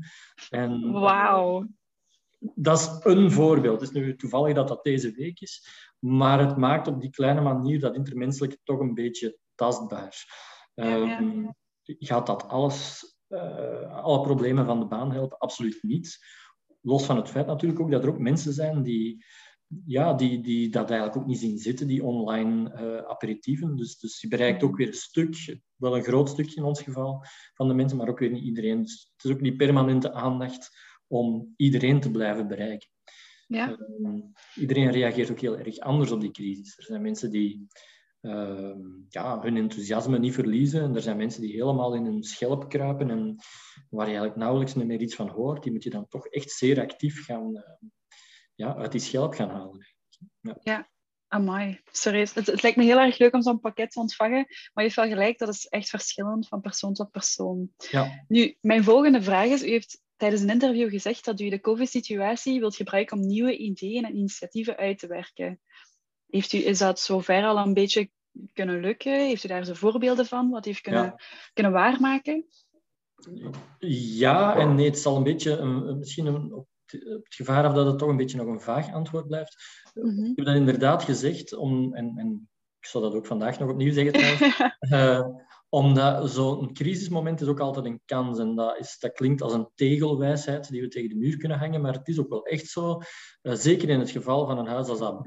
Wauw 0.92 1.66
dat 2.54 2.78
is 2.78 3.12
een 3.12 3.30
voorbeeld. 3.30 3.80
Het 3.80 3.90
is 3.90 3.96
nu 4.00 4.16
toevallig 4.16 4.54
dat 4.54 4.68
dat 4.68 4.84
deze 4.84 5.12
week 5.12 5.40
is, 5.40 5.66
maar 5.98 6.40
het 6.40 6.56
maakt 6.56 6.86
op 6.86 7.00
die 7.00 7.10
kleine 7.10 7.40
manier 7.40 7.80
dat 7.80 7.94
intermenselijke 7.94 8.58
toch 8.64 8.80
een 8.80 8.94
beetje 8.94 9.38
tastbaar. 9.54 10.24
Ja, 10.74 10.94
ja. 10.94 11.20
Um, 11.20 11.54
gaat 11.84 12.26
dat 12.26 12.48
alles, 12.48 13.04
uh, 13.28 14.02
alle 14.04 14.20
problemen 14.20 14.66
van 14.66 14.80
de 14.80 14.86
baan 14.86 15.12
helpen? 15.12 15.38
Absoluut 15.38 15.82
niet. 15.82 16.18
Los 16.80 17.04
van 17.04 17.16
het 17.16 17.28
feit 17.28 17.46
natuurlijk 17.46 17.80
ook 17.80 17.90
dat 17.90 18.02
er 18.02 18.08
ook 18.08 18.18
mensen 18.18 18.52
zijn 18.52 18.82
die, 18.82 19.24
ja, 19.86 20.14
die, 20.14 20.40
die 20.40 20.68
dat 20.68 20.90
eigenlijk 20.90 21.20
ook 21.20 21.26
niet 21.26 21.38
zien 21.38 21.58
zitten, 21.58 21.86
die 21.86 22.04
online 22.04 22.72
uh, 22.72 23.10
aperitieven. 23.10 23.76
Dus, 23.76 23.98
dus 23.98 24.20
je 24.20 24.28
bereikt 24.28 24.62
ook 24.62 24.76
weer 24.76 24.86
een 24.86 24.92
stuk, 24.92 25.60
wel 25.76 25.96
een 25.96 26.02
groot 26.02 26.28
stukje 26.28 26.56
in 26.56 26.66
ons 26.66 26.82
geval, 26.82 27.24
van 27.54 27.68
de 27.68 27.74
mensen, 27.74 27.96
maar 27.96 28.08
ook 28.08 28.18
weer 28.18 28.30
niet 28.30 28.44
iedereen. 28.44 28.82
Dus 28.82 29.12
het 29.16 29.24
is 29.24 29.30
ook 29.30 29.40
niet 29.40 29.56
permanente 29.56 30.12
aandacht 30.12 30.70
om 31.06 31.52
iedereen 31.56 32.00
te 32.00 32.10
blijven 32.10 32.48
bereiken. 32.48 32.88
Ja. 33.46 33.78
Uh, 34.00 34.22
iedereen 34.54 34.90
reageert 34.90 35.30
ook 35.30 35.40
heel 35.40 35.58
erg 35.58 35.78
anders 35.78 36.10
op 36.10 36.20
die 36.20 36.30
crisis. 36.30 36.78
Er 36.78 36.84
zijn 36.84 37.02
mensen 37.02 37.30
die 37.30 37.66
uh, 38.20 38.76
ja, 39.08 39.40
hun 39.40 39.56
enthousiasme 39.56 40.18
niet 40.18 40.34
verliezen. 40.34 40.82
En 40.82 40.94
er 40.94 41.02
zijn 41.02 41.16
mensen 41.16 41.42
die 41.42 41.52
helemaal 41.52 41.94
in 41.94 42.04
hun 42.04 42.22
schelp 42.22 42.68
kruipen 42.68 43.10
en 43.10 43.36
waar 43.90 44.06
je 44.06 44.12
eigenlijk 44.12 44.36
nauwelijks 44.36 44.74
meer 44.74 45.00
iets 45.00 45.14
van 45.14 45.28
hoort. 45.28 45.62
Die 45.62 45.72
moet 45.72 45.82
je 45.82 45.90
dan 45.90 46.08
toch 46.08 46.26
echt 46.26 46.50
zeer 46.50 46.80
actief 46.80 47.24
gaan, 47.24 47.56
uh, 47.56 47.62
ja, 48.54 48.76
uit 48.76 48.92
die 48.92 49.00
schelp 49.00 49.34
gaan 49.34 49.50
halen. 49.50 49.86
Ja. 50.40 50.58
ja. 50.62 50.90
Amai, 51.32 51.80
serieus. 51.90 52.34
Het, 52.34 52.46
het, 52.46 52.62
lijkt 52.62 52.76
me 52.76 52.84
heel 52.84 53.00
erg 53.00 53.18
leuk 53.18 53.34
om 53.34 53.42
zo'n 53.42 53.60
pakket 53.60 53.90
te 53.90 54.00
ontvangen, 54.00 54.46
maar 54.72 54.84
je 54.84 54.90
hebt 54.90 54.94
wel 54.94 55.08
gelijk, 55.08 55.38
dat 55.38 55.48
is 55.48 55.66
echt 55.66 55.88
verschillend 55.88 56.48
van 56.48 56.60
persoon 56.60 56.94
tot 56.94 57.10
persoon. 57.10 57.70
Ja. 57.90 58.24
Nu, 58.28 58.56
mijn 58.60 58.84
volgende 58.84 59.22
vraag 59.22 59.46
is, 59.46 59.62
u 59.62 59.68
heeft 59.68 60.02
tijdens 60.16 60.42
een 60.42 60.50
interview 60.50 60.90
gezegd 60.90 61.24
dat 61.24 61.40
u 61.40 61.48
de 61.48 61.60
COVID-situatie 61.60 62.60
wilt 62.60 62.76
gebruiken 62.76 63.18
om 63.18 63.26
nieuwe 63.26 63.56
ideeën 63.56 64.04
en 64.04 64.16
initiatieven 64.16 64.76
uit 64.76 64.98
te 64.98 65.06
werken. 65.06 65.60
Heeft 66.26 66.52
u, 66.52 66.58
is 66.58 66.78
dat 66.78 67.00
zover 67.00 67.44
al 67.44 67.58
een 67.58 67.74
beetje 67.74 68.10
kunnen 68.52 68.80
lukken? 68.80 69.26
Heeft 69.26 69.44
u 69.44 69.48
daar 69.48 69.64
zo 69.64 69.74
voorbeelden 69.74 70.26
van, 70.26 70.50
wat 70.50 70.66
u 70.66 70.68
heeft 70.68 70.82
kunnen, 70.82 71.04
ja. 71.04 71.20
kunnen 71.52 71.72
waarmaken? 71.72 72.46
Ja 73.78 74.56
en 74.56 74.74
nee, 74.74 74.86
het 74.86 74.98
zal 74.98 75.16
een 75.16 75.22
beetje, 75.22 75.56
een, 75.56 75.98
misschien 75.98 76.26
een, 76.26 76.66
op 76.94 77.24
het 77.24 77.34
gevaar 77.34 77.64
af 77.64 77.74
dat 77.74 77.86
het 77.86 77.98
toch 77.98 78.08
een 78.08 78.16
beetje 78.16 78.36
nog 78.36 78.46
een 78.46 78.60
vaag 78.60 78.92
antwoord 78.92 79.26
blijft. 79.26 79.56
Mm 79.94 80.16
-hmm. 80.16 80.24
Ik 80.24 80.36
heb 80.36 80.46
dat 80.46 80.54
inderdaad 80.54 81.02
gezegd, 81.02 81.52
om, 81.54 81.94
en, 81.94 82.12
en 82.16 82.48
ik 82.78 82.86
zal 82.86 83.00
dat 83.00 83.14
ook 83.14 83.26
vandaag 83.26 83.58
nog 83.58 83.70
opnieuw 83.70 83.92
zeggen 83.92 84.12
trouwens, 84.12 84.58
uh, 84.80 85.26
omdat 85.68 86.30
zo'n 86.30 86.72
crisismoment 86.72 87.40
is 87.40 87.46
ook 87.46 87.60
altijd 87.60 87.86
een 87.86 88.02
kans. 88.04 88.38
En 88.38 88.54
dat, 88.54 88.78
is, 88.78 88.98
dat 88.98 89.12
klinkt 89.12 89.42
als 89.42 89.52
een 89.52 89.70
tegelwijsheid 89.74 90.70
die 90.70 90.80
we 90.80 90.88
tegen 90.88 91.08
de 91.08 91.14
muur 91.14 91.36
kunnen 91.36 91.58
hangen, 91.58 91.80
maar 91.80 91.92
het 91.92 92.08
is 92.08 92.18
ook 92.18 92.28
wel 92.28 92.46
echt 92.46 92.66
zo. 92.66 93.00
Uh, 93.42 93.54
zeker 93.54 93.88
in 93.88 93.98
het 93.98 94.10
geval 94.10 94.46
van 94.46 94.58
een 94.58 94.66
huis 94.66 94.88
als 94.88 95.00
AB. 95.00 95.26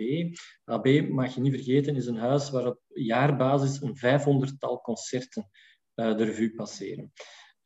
AB, 0.63 1.09
mag 1.09 1.35
je 1.35 1.41
niet 1.41 1.53
vergeten, 1.53 1.95
is 1.95 2.05
een 2.05 2.17
huis 2.17 2.49
waar 2.49 2.67
op 2.67 2.79
jaarbasis 2.87 3.81
een 3.81 3.97
vijfhonderdtal 3.97 4.81
concerten 4.81 5.49
uh, 5.95 6.17
de 6.17 6.23
revue 6.23 6.53
passeren. 6.55 7.11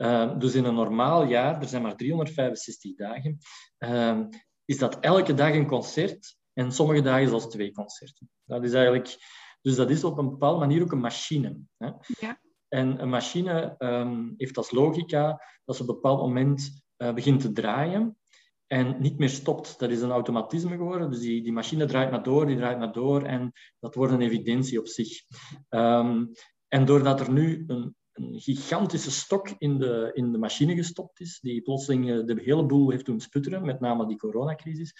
Uh, 0.01 0.39
dus 0.39 0.55
in 0.55 0.65
een 0.65 0.73
normaal 0.73 1.25
jaar, 1.25 1.61
er 1.61 1.67
zijn 1.67 1.81
maar 1.81 1.95
365 1.95 2.95
dagen, 2.95 3.37
is 4.65 4.77
dat 4.77 4.99
elke 4.99 5.33
dag 5.33 5.53
een 5.53 5.67
concert 5.67 6.37
en 6.53 6.71
sommige 6.71 7.01
dagen 7.01 7.27
zelfs 7.27 7.49
twee 7.49 7.71
concerten. 7.71 8.29
Dat 8.45 8.63
is 8.63 8.73
eigenlijk... 8.73 9.17
Dus 9.61 9.75
dat 9.75 9.89
is 9.89 10.03
op 10.03 10.17
een 10.17 10.29
bepaalde 10.29 10.59
manier 10.59 10.81
ook 10.81 10.91
een 10.91 10.99
machine. 10.99 11.59
Hè? 11.77 11.89
Ja. 12.19 12.39
En 12.67 13.01
een 13.01 13.09
machine 13.09 13.75
um, 13.79 14.33
heeft 14.37 14.57
als 14.57 14.71
logica 14.71 15.41
dat 15.65 15.75
ze 15.75 15.81
op 15.81 15.89
een 15.89 15.95
bepaald 15.95 16.19
moment 16.19 16.83
uh, 16.97 17.13
begint 17.13 17.41
te 17.41 17.51
draaien 17.51 18.17
en 18.67 18.95
niet 18.99 19.17
meer 19.17 19.29
stopt. 19.29 19.79
Dat 19.79 19.89
is 19.89 20.01
een 20.01 20.11
automatisme 20.11 20.75
geworden. 20.75 21.11
Dus 21.11 21.19
die, 21.19 21.43
die 21.43 21.51
machine 21.51 21.85
draait 21.85 22.11
maar 22.11 22.23
door, 22.23 22.45
die 22.45 22.57
draait 22.57 22.79
maar 22.79 22.91
door 22.91 23.23
en 23.23 23.51
dat 23.79 23.95
wordt 23.95 24.13
een 24.13 24.21
evidentie 24.21 24.79
op 24.79 24.87
zich. 24.87 25.21
Um, 25.69 26.31
en 26.67 26.85
doordat 26.85 27.19
er 27.19 27.31
nu 27.31 27.63
een, 27.67 27.95
een, 28.19 28.39
gigantische 28.39 29.11
stok 29.11 29.49
in 29.57 29.79
de, 29.79 30.11
in 30.13 30.31
de 30.31 30.37
machine 30.37 30.75
gestopt 30.75 31.19
is, 31.19 31.39
die 31.39 31.61
plotseling 31.61 32.25
de 32.25 32.41
hele 32.43 32.65
boel 32.65 32.89
heeft 32.89 33.05
doen 33.05 33.19
sputteren, 33.19 33.65
met 33.65 33.79
name 33.79 34.07
die 34.07 34.17
coronacrisis, 34.17 34.93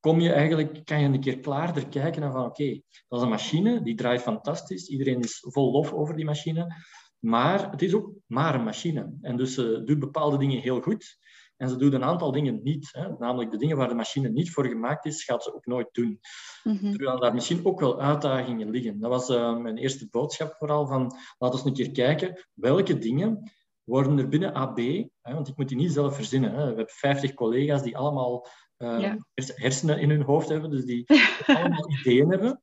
kom 0.00 0.20
je 0.20 0.32
eigenlijk, 0.32 0.84
kan 0.84 1.00
je 1.00 1.06
een 1.06 1.20
keer 1.20 1.38
klaarder 1.38 1.88
kijken 1.88 2.20
naar 2.20 2.32
van 2.32 2.44
oké, 2.44 2.80
dat 3.08 3.18
is 3.18 3.24
een 3.24 3.28
machine, 3.28 3.82
die 3.82 3.94
draait 3.94 4.22
fantastisch, 4.22 4.88
iedereen 4.88 5.20
is 5.20 5.46
vol 5.48 5.72
lof 5.72 5.92
over 5.92 6.16
die 6.16 6.24
machine, 6.24 6.74
maar 7.18 7.70
het 7.70 7.82
is 7.82 7.94
ook 7.94 8.12
maar 8.26 8.54
een 8.54 8.64
machine. 8.64 9.18
En 9.20 9.36
dus 9.36 9.54
ze 9.54 9.82
doet 9.84 9.98
bepaalde 9.98 10.38
dingen 10.38 10.60
heel 10.60 10.80
goed 10.80 11.18
en 11.62 11.68
ze 11.68 11.76
doet 11.76 11.92
een 11.92 12.04
aantal 12.04 12.32
dingen 12.32 12.60
niet. 12.62 12.88
Hè. 12.92 13.08
Namelijk 13.18 13.50
de 13.50 13.56
dingen 13.56 13.76
waar 13.76 13.88
de 13.88 13.94
machine 13.94 14.28
niet 14.28 14.50
voor 14.50 14.66
gemaakt 14.66 15.04
is, 15.04 15.24
gaat 15.24 15.42
ze 15.42 15.54
ook 15.54 15.66
nooit 15.66 15.88
doen. 15.92 16.20
Mm-hmm. 16.62 16.90
Terwijl 16.90 17.20
daar 17.20 17.34
misschien 17.34 17.64
ook 17.66 17.80
wel 17.80 18.00
uitdagingen 18.00 18.70
liggen. 18.70 19.00
Dat 19.00 19.10
was 19.10 19.30
uh, 19.30 19.56
mijn 19.58 19.76
eerste 19.76 20.08
boodschap 20.10 20.54
vooral, 20.58 20.86
van 20.86 21.16
laten 21.38 21.62
we 21.62 21.68
een 21.68 21.74
keer 21.74 21.90
kijken 21.90 22.46
welke 22.54 22.98
dingen 22.98 23.50
worden 23.82 24.18
er 24.18 24.28
binnen 24.28 24.54
AB, 24.54 24.78
hè, 25.20 25.34
want 25.34 25.48
ik 25.48 25.56
moet 25.56 25.68
die 25.68 25.76
niet 25.76 25.92
zelf 25.92 26.14
verzinnen. 26.14 26.50
Hè. 26.50 26.60
We 26.60 26.66
hebben 26.66 26.88
50 26.88 27.34
collega's 27.34 27.82
die 27.82 27.96
allemaal 27.96 28.46
uh, 28.78 29.00
ja. 29.00 29.26
hersenen 29.34 30.00
in 30.00 30.10
hun 30.10 30.22
hoofd 30.22 30.48
hebben, 30.48 30.70
dus 30.70 30.84
die 30.84 31.04
allemaal 31.46 31.90
ideeën 31.90 32.30
hebben, 32.30 32.60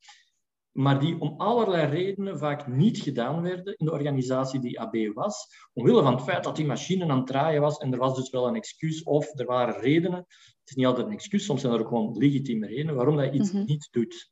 maar 0.80 1.00
die 1.00 1.20
om 1.20 1.34
allerlei 1.38 1.88
redenen 1.88 2.38
vaak 2.38 2.68
niet 2.68 2.98
gedaan 2.98 3.42
werden 3.42 3.76
in 3.78 3.86
de 3.86 3.92
organisatie 3.92 4.60
die 4.60 4.80
AB 4.80 5.14
was, 5.14 5.48
omwille 5.74 6.02
van 6.02 6.14
het 6.14 6.24
feit 6.24 6.44
dat 6.44 6.56
die 6.56 6.66
machine 6.66 7.10
aan 7.10 7.18
het 7.18 7.28
draaien 7.28 7.62
was 7.62 7.78
en 7.78 7.94
er 7.94 8.00
was 8.00 8.16
dus 8.16 8.30
wel 8.30 8.48
een 8.48 8.56
excuus 8.56 9.04
of 9.04 9.40
er 9.40 9.46
waren 9.46 9.80
redenen. 9.80 10.20
Het 10.20 10.70
is 10.70 10.76
niet 10.76 10.86
altijd 10.86 11.08
een 11.08 11.14
excuus, 11.14 11.46
soms 11.46 11.62
zijn 11.62 11.74
er 11.74 11.80
ook 11.80 11.88
gewoon 11.88 12.18
legitieme 12.18 12.68
redenen 12.68 12.96
waarom 12.96 13.18
dat 13.18 13.34
iets 13.34 13.52
mm 13.52 13.58
-hmm. 13.58 13.68
niet 13.68 13.88
doet. 13.92 14.32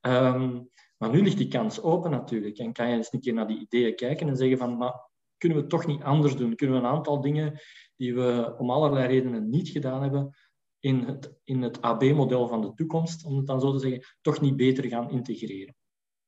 Um, 0.00 0.70
maar 0.96 1.10
nu 1.10 1.22
ligt 1.22 1.38
die 1.38 1.48
kans 1.48 1.82
open 1.82 2.10
natuurlijk 2.10 2.58
en 2.58 2.72
kan 2.72 2.88
je 2.88 2.96
eens 2.96 3.12
een 3.12 3.20
keer 3.20 3.34
naar 3.34 3.46
die 3.46 3.60
ideeën 3.60 3.94
kijken 3.94 4.28
en 4.28 4.36
zeggen 4.36 4.58
van, 4.58 4.76
maar 4.76 5.10
kunnen 5.38 5.58
we 5.58 5.64
het 5.64 5.72
toch 5.72 5.86
niet 5.86 6.02
anders 6.02 6.36
doen? 6.36 6.56
Kunnen 6.56 6.76
we 6.80 6.86
een 6.86 6.94
aantal 6.94 7.20
dingen 7.20 7.60
die 7.96 8.14
we 8.14 8.54
om 8.58 8.70
allerlei 8.70 9.06
redenen 9.06 9.48
niet 9.48 9.68
gedaan 9.68 10.02
hebben, 10.02 10.36
in 10.84 11.04
het, 11.04 11.34
in 11.44 11.62
het 11.62 11.80
AB-model 11.80 12.48
van 12.48 12.60
de 12.60 12.74
toekomst, 12.74 13.24
om 13.24 13.36
het 13.36 13.46
dan 13.46 13.60
zo 13.60 13.72
te 13.72 13.78
zeggen, 13.78 14.04
toch 14.20 14.40
niet 14.40 14.56
beter 14.56 14.84
gaan 14.84 15.10
integreren. 15.10 15.74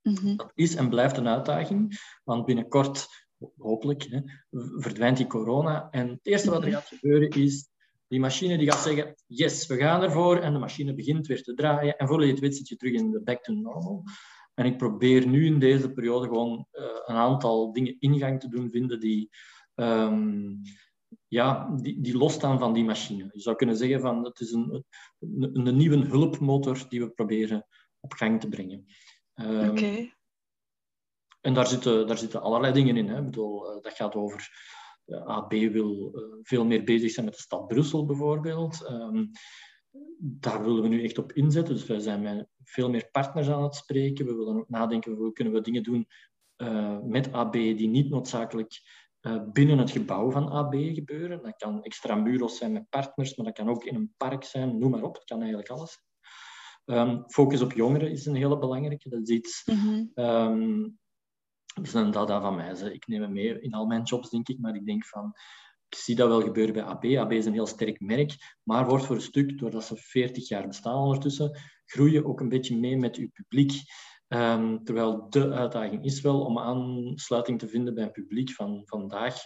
Mm-hmm. 0.02 0.36
Dat 0.36 0.52
is 0.54 0.74
en 0.74 0.88
blijft 0.88 1.16
een 1.16 1.28
uitdaging, 1.28 1.98
want 2.24 2.44
binnenkort, 2.44 3.08
hopelijk, 3.56 4.02
hè, 4.02 4.20
verdwijnt 4.76 5.16
die 5.16 5.26
corona. 5.26 5.88
En 5.90 6.08
het 6.08 6.26
eerste 6.26 6.50
wat 6.50 6.64
er 6.64 6.70
gaat 6.70 6.86
gebeuren 6.86 7.28
is, 7.30 7.68
die 8.08 8.20
machine 8.20 8.58
die 8.58 8.70
gaat 8.70 8.82
zeggen, 8.82 9.14
yes, 9.26 9.66
we 9.66 9.76
gaan 9.76 10.02
ervoor, 10.02 10.36
en 10.36 10.52
de 10.52 10.58
machine 10.58 10.94
begint 10.94 11.26
weer 11.26 11.42
te 11.42 11.54
draaien, 11.54 11.96
en 11.96 12.06
voordat 12.06 12.26
je 12.26 12.32
het 12.32 12.42
weet 12.42 12.56
zit 12.56 12.68
je 12.68 12.76
terug 12.76 12.94
in 12.94 13.10
de 13.10 13.22
back 13.22 13.42
to 13.42 13.52
normal. 13.52 14.04
En 14.54 14.66
ik 14.66 14.76
probeer 14.76 15.26
nu 15.26 15.46
in 15.46 15.58
deze 15.58 15.92
periode 15.92 16.26
gewoon 16.26 16.66
uh, 16.72 16.84
een 17.04 17.16
aantal 17.16 17.72
dingen 17.72 17.96
ingang 17.98 18.40
te 18.40 18.48
doen 18.48 18.70
vinden 18.70 19.00
die... 19.00 19.30
Um, 19.74 20.62
ja, 21.28 21.76
die, 21.76 22.00
die 22.00 22.16
losstaan 22.16 22.58
van 22.58 22.72
die 22.72 22.84
machine. 22.84 23.30
Je 23.32 23.40
zou 23.40 23.56
kunnen 23.56 23.76
zeggen 23.76 24.00
van 24.00 24.24
het 24.24 24.40
is 24.40 24.52
een, 24.52 24.84
een, 25.18 25.66
een 25.66 25.76
nieuwe 25.76 25.96
hulpmotor 25.96 26.88
die 26.88 27.00
we 27.00 27.10
proberen 27.10 27.66
op 28.00 28.12
gang 28.12 28.40
te 28.40 28.48
brengen. 28.48 28.86
Um, 29.34 29.70
okay. 29.70 30.14
En 31.40 31.54
daar 31.54 31.66
zitten, 31.66 32.06
daar 32.06 32.18
zitten 32.18 32.42
allerlei 32.42 32.72
dingen 32.72 32.96
in. 32.96 33.08
Hè. 33.08 33.18
Ik 33.18 33.24
bedoel, 33.24 33.76
uh, 33.76 33.82
dat 33.82 33.92
gaat 33.92 34.14
over... 34.14 34.50
Uh, 35.06 35.26
AB 35.26 35.50
wil 35.50 36.12
uh, 36.14 36.38
veel 36.42 36.64
meer 36.64 36.84
bezig 36.84 37.10
zijn 37.10 37.26
met 37.26 37.34
de 37.34 37.40
stad 37.40 37.66
Brussel 37.66 38.06
bijvoorbeeld. 38.06 38.88
Um, 38.90 39.30
daar 40.18 40.64
willen 40.64 40.82
we 40.82 40.88
nu 40.88 41.04
echt 41.04 41.18
op 41.18 41.32
inzetten. 41.32 41.74
Dus 41.74 41.86
wij 41.86 41.98
zijn 41.98 42.22
met 42.22 42.48
veel 42.64 42.90
meer 42.90 43.08
partners 43.10 43.48
aan 43.48 43.62
het 43.62 43.74
spreken. 43.74 44.26
We 44.26 44.34
willen 44.34 44.56
ook 44.56 44.68
nadenken, 44.68 45.12
hoe 45.12 45.32
kunnen 45.32 45.52
we 45.52 45.60
dingen 45.60 45.82
doen 45.82 46.06
met 47.02 47.32
AB 47.32 47.52
die 47.52 47.88
niet 47.88 48.10
noodzakelijk 48.10 48.80
binnen 49.52 49.78
het 49.78 49.90
gebouw 49.90 50.30
van 50.30 50.48
AB 50.48 50.74
gebeuren. 50.74 51.42
Dat 51.42 51.56
kan 51.56 51.82
extramuros 51.82 52.56
zijn 52.56 52.72
met 52.72 52.88
partners, 52.88 53.36
maar 53.36 53.46
dat 53.46 53.54
kan 53.54 53.68
ook 53.68 53.84
in 53.84 53.94
een 53.94 54.14
park 54.16 54.44
zijn, 54.44 54.78
noem 54.78 54.90
maar 54.90 55.02
op. 55.02 55.14
Het 55.14 55.24
kan 55.24 55.38
eigenlijk 55.38 55.68
alles. 55.68 56.04
Um, 56.84 57.24
focus 57.26 57.60
op 57.60 57.72
jongeren 57.72 58.10
is 58.10 58.26
een 58.26 58.34
hele 58.34 58.58
belangrijke. 58.58 59.08
Dat 59.08 59.20
is 59.22 59.28
iets... 59.28 59.62
Mm-hmm. 59.64 60.10
Um, 60.14 60.98
dat 61.74 61.86
is 61.86 61.94
een 61.94 62.10
dada 62.10 62.40
van 62.40 62.54
mij. 62.54 62.72
Ik 62.72 63.06
neem 63.06 63.22
het 63.22 63.30
mee 63.30 63.60
in 63.60 63.72
al 63.72 63.86
mijn 63.86 64.02
jobs, 64.02 64.30
denk 64.30 64.48
ik. 64.48 64.58
Maar 64.58 64.74
ik 64.74 64.86
denk 64.86 65.06
van... 65.06 65.32
ik 65.88 65.98
zie 65.98 66.14
dat 66.14 66.28
wel 66.28 66.42
gebeuren 66.42 66.74
bij 66.74 66.82
AB. 66.82 67.04
AB 67.04 67.32
is 67.32 67.46
een 67.46 67.52
heel 67.52 67.66
sterk 67.66 68.00
merk, 68.00 68.58
maar 68.62 68.86
wordt 68.86 69.04
voor 69.04 69.16
een 69.16 69.22
stuk, 69.22 69.58
doordat 69.58 69.84
ze 69.84 69.96
40 69.96 70.48
jaar 70.48 70.66
bestaan 70.66 71.02
ondertussen, 71.02 71.58
groeien 71.84 72.24
ook 72.24 72.40
een 72.40 72.48
beetje 72.48 72.76
mee 72.76 72.96
met 72.96 73.16
uw 73.16 73.28
publiek. 73.32 73.72
Um, 74.28 74.84
terwijl 74.84 75.26
de 75.30 75.52
uitdaging 75.52 76.04
is 76.04 76.20
wel 76.20 76.40
om 76.40 76.58
aansluiting 76.58 77.58
te 77.58 77.68
vinden 77.68 77.94
bij 77.94 78.04
een 78.04 78.10
publiek 78.10 78.50
van 78.50 78.82
vandaag. 78.84 79.36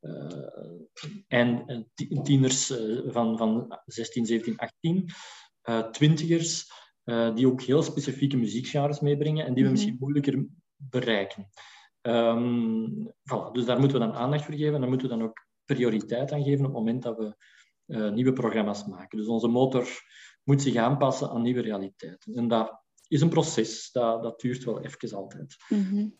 Uh, 0.00 0.82
en 1.28 1.86
tieners 2.22 2.70
uh, 2.70 3.12
van, 3.12 3.38
van 3.38 3.78
16, 3.84 4.26
17, 4.26 4.56
18, 4.56 5.08
uh, 5.64 5.78
twintigers, 5.90 6.72
die 7.34 7.46
ook 7.46 7.62
heel 7.62 7.82
specifieke 7.82 8.36
muziekgenres 8.36 9.00
meebrengen 9.00 9.46
en 9.46 9.54
die 9.54 9.62
we 9.62 9.68
mhm. 9.68 9.78
misschien 9.78 9.96
moeilijker 10.00 10.46
bereiken. 10.76 11.48
Um, 12.02 13.12
voilà, 13.12 13.52
dus 13.52 13.64
daar 13.64 13.78
moeten 13.78 14.00
we 14.00 14.06
dan 14.06 14.14
aandacht 14.14 14.44
voor 14.44 14.54
geven 14.54 14.74
en 14.74 14.80
daar 14.80 14.88
moeten 14.88 15.08
we 15.08 15.16
dan 15.16 15.24
ook 15.24 15.46
prioriteit 15.64 16.32
aan 16.32 16.44
geven 16.44 16.66
op 16.66 16.74
het 16.74 16.80
moment 16.80 17.02
dat 17.02 17.16
we 17.16 17.34
nieuwe 18.10 18.32
programma's 18.32 18.86
maken. 18.86 19.18
Dus 19.18 19.26
onze 19.26 19.48
motor 19.48 19.88
moet 20.42 20.62
zich 20.62 20.76
aanpassen 20.76 21.30
aan 21.30 21.42
nieuwe 21.42 21.60
realiteiten. 21.60 22.34
En 22.34 22.48
dat 22.48 22.83
is 23.14 23.20
een 23.20 23.28
proces, 23.28 23.90
dat, 23.92 24.22
dat 24.22 24.40
duurt 24.40 24.64
wel 24.64 24.80
even 24.80 25.16
altijd. 25.16 25.56
Mm 25.68 25.88
-hmm. 25.88 26.18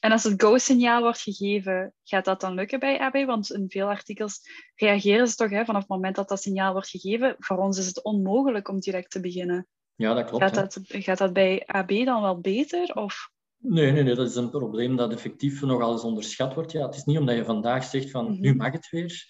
En 0.00 0.12
als 0.12 0.22
het 0.22 0.42
go-signaal 0.42 1.02
wordt 1.02 1.20
gegeven, 1.20 1.94
gaat 2.04 2.24
dat 2.24 2.40
dan 2.40 2.54
lukken 2.54 2.78
bij 2.78 2.98
AB? 2.98 3.26
Want 3.26 3.52
in 3.52 3.70
veel 3.70 3.86
artikels 3.86 4.40
reageren 4.74 5.28
ze 5.28 5.34
toch 5.34 5.50
hè, 5.50 5.64
vanaf 5.64 5.80
het 5.80 5.90
moment 5.90 6.16
dat 6.16 6.28
dat 6.28 6.42
signaal 6.42 6.72
wordt 6.72 6.88
gegeven. 6.88 7.36
Voor 7.38 7.56
ons 7.56 7.78
is 7.78 7.86
het 7.86 8.04
onmogelijk 8.04 8.68
om 8.68 8.80
direct 8.80 9.10
te 9.10 9.20
beginnen. 9.20 9.66
Ja, 9.94 10.14
dat 10.14 10.28
klopt. 10.28 10.44
Gaat 10.44 10.54
dat, 10.54 10.78
gaat 10.82 11.18
dat 11.18 11.32
bij 11.32 11.66
AB 11.66 12.04
dan 12.04 12.22
wel 12.22 12.40
beter? 12.40 12.94
Of? 12.94 13.30
Nee, 13.56 13.92
nee, 13.92 14.02
nee, 14.02 14.14
dat 14.14 14.28
is 14.28 14.36
een 14.36 14.50
probleem 14.50 14.96
dat 14.96 15.12
effectief 15.12 15.62
nogal 15.62 15.92
eens 15.92 16.02
onderschat 16.02 16.54
wordt. 16.54 16.72
Ja, 16.72 16.86
het 16.86 16.94
is 16.94 17.04
niet 17.04 17.18
omdat 17.18 17.36
je 17.36 17.44
vandaag 17.44 17.84
zegt 17.84 18.10
van 18.10 18.30
mhm. 18.30 18.40
nu 18.40 18.54
mag 18.54 18.72
het 18.72 18.88
weer. 18.90 19.26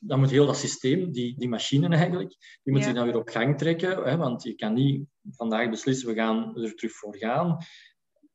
Dan 0.00 0.18
moet 0.18 0.30
heel 0.30 0.46
dat 0.46 0.56
systeem, 0.56 1.12
die, 1.12 1.38
die 1.38 1.48
machine 1.48 1.88
eigenlijk, 1.96 2.36
die 2.62 2.72
moet 2.72 2.84
zich 2.84 2.94
dan 2.94 3.06
weer 3.06 3.16
op 3.16 3.28
gang 3.28 3.58
trekken. 3.58 4.02
Hè, 4.02 4.16
want 4.16 4.42
je 4.42 4.54
kan 4.54 4.74
niet 4.74 5.06
vandaag 5.30 5.70
beslissen, 5.70 6.08
we 6.08 6.14
gaan 6.14 6.56
er 6.56 6.74
terug 6.74 6.92
voor 6.92 7.16
gaan. 7.16 7.58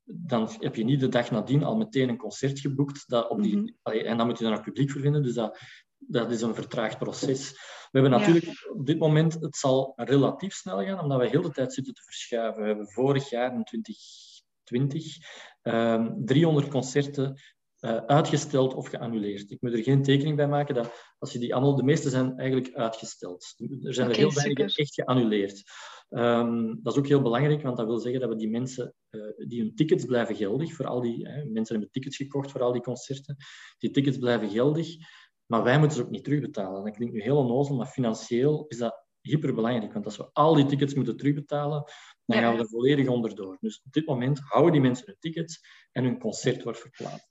Dan 0.03 0.50
heb 0.60 0.75
je 0.75 0.83
niet 0.83 1.00
de 1.00 1.07
dag 1.07 1.31
nadien 1.31 1.63
al 1.63 1.77
meteen 1.77 2.10
een 2.10 2.17
concert 2.17 2.60
geboekt. 2.60 3.03
Dat 3.07 3.29
op 3.29 3.43
die, 3.43 3.57
mm 3.57 3.79
en 3.83 4.17
dan 4.17 4.27
moet 4.27 4.38
je 4.38 4.43
dan 4.43 4.53
ook 4.53 4.63
publiek 4.63 4.91
voor 4.91 5.01
vinden. 5.01 5.24
Dus 5.24 5.33
dat, 5.33 5.60
dat 5.98 6.31
is 6.31 6.41
een 6.41 6.55
vertraagd 6.55 6.98
proces. 6.98 7.51
We 7.91 8.00
hebben 8.00 8.19
natuurlijk 8.19 8.69
op 8.74 8.86
dit 8.86 9.00
moment, 9.00 9.33
het 9.33 9.55
zal 9.55 9.93
relatief 9.95 10.53
snel 10.53 10.83
gaan, 10.83 11.00
omdat 11.00 11.19
we 11.19 11.27
heel 11.27 11.41
de 11.41 11.51
tijd 11.51 11.74
zitten 11.74 11.93
te 11.93 12.03
verschuiven. 12.03 12.62
We 12.62 12.67
hebben 12.67 12.91
vorig 12.91 13.29
jaar 13.29 13.53
in 13.53 13.63
20 13.63 13.98
20, 14.71 15.17
300 16.25 16.67
concerten 16.67 17.29
uh, 17.29 17.36
uitgesteld 17.89 18.73
of 18.73 18.88
geannuleerd. 18.88 19.51
Ik 19.51 19.61
moet 19.61 19.73
er 19.73 19.83
geen 19.83 20.03
tekening 20.03 20.35
bij 20.35 20.47
maken 20.47 20.75
dat 20.75 21.13
als 21.17 21.33
je 21.33 21.39
die 21.39 21.53
allemaal, 21.53 21.75
de 21.75 21.83
meeste 21.83 22.09
zijn 22.09 22.38
eigenlijk 22.38 22.73
uitgesteld. 22.75 23.55
Er 23.81 23.93
zijn 23.93 24.09
er 24.09 24.15
heel 24.15 24.33
weinig 24.33 24.77
echt 24.77 24.93
geannuleerd. 24.93 25.63
Um, 26.09 26.79
dat 26.83 26.93
is 26.93 27.00
ook 27.00 27.07
heel 27.07 27.21
belangrijk, 27.21 27.61
want 27.61 27.77
dat 27.77 27.85
wil 27.85 27.97
zeggen 27.97 28.21
dat 28.21 28.29
we 28.29 28.35
die 28.35 28.50
mensen, 28.50 28.93
uh, 29.09 29.47
die 29.47 29.61
hun 29.61 29.75
tickets 29.75 30.05
blijven 30.05 30.35
geldig, 30.35 30.73
voor 30.73 30.88
al 30.88 31.01
die 31.01 31.27
hè, 31.27 31.45
mensen 31.45 31.75
hebben 31.75 31.91
tickets 31.91 32.17
gekocht 32.17 32.51
voor 32.51 32.61
al 32.61 32.71
die 32.71 32.81
concerten, 32.81 33.35
die 33.77 33.91
tickets 33.91 34.17
blijven 34.17 34.50
geldig, 34.50 34.95
maar 35.45 35.63
wij 35.63 35.79
moeten 35.79 35.97
ze 35.97 36.03
ook 36.03 36.09
niet 36.09 36.23
terugbetalen. 36.23 36.83
Dat 36.83 36.95
klinkt 36.95 37.13
nu 37.13 37.21
heel 37.21 37.38
onnozel, 37.38 37.75
maar 37.75 37.88
financieel 37.88 38.65
is 38.67 38.77
dat 38.77 39.05
hyperbelangrijk, 39.21 39.93
want 39.93 40.05
als 40.05 40.17
we 40.17 40.29
al 40.33 40.55
die 40.55 40.65
tickets 40.65 40.93
moeten 40.93 41.17
terugbetalen, 41.17 41.83
dan 42.25 42.39
gaan 42.39 42.55
we 42.55 42.61
er 42.61 42.69
volledig 42.69 43.07
onderdoor. 43.07 43.57
Dus 43.59 43.81
op 43.85 43.91
dit 43.91 44.05
moment 44.05 44.39
houden 44.39 44.71
die 44.71 44.81
mensen 44.81 45.05
hun 45.05 45.17
tickets 45.19 45.59
en 45.91 46.03
hun 46.03 46.19
concert 46.19 46.63
wordt 46.63 46.79
verplaatst. 46.79 47.30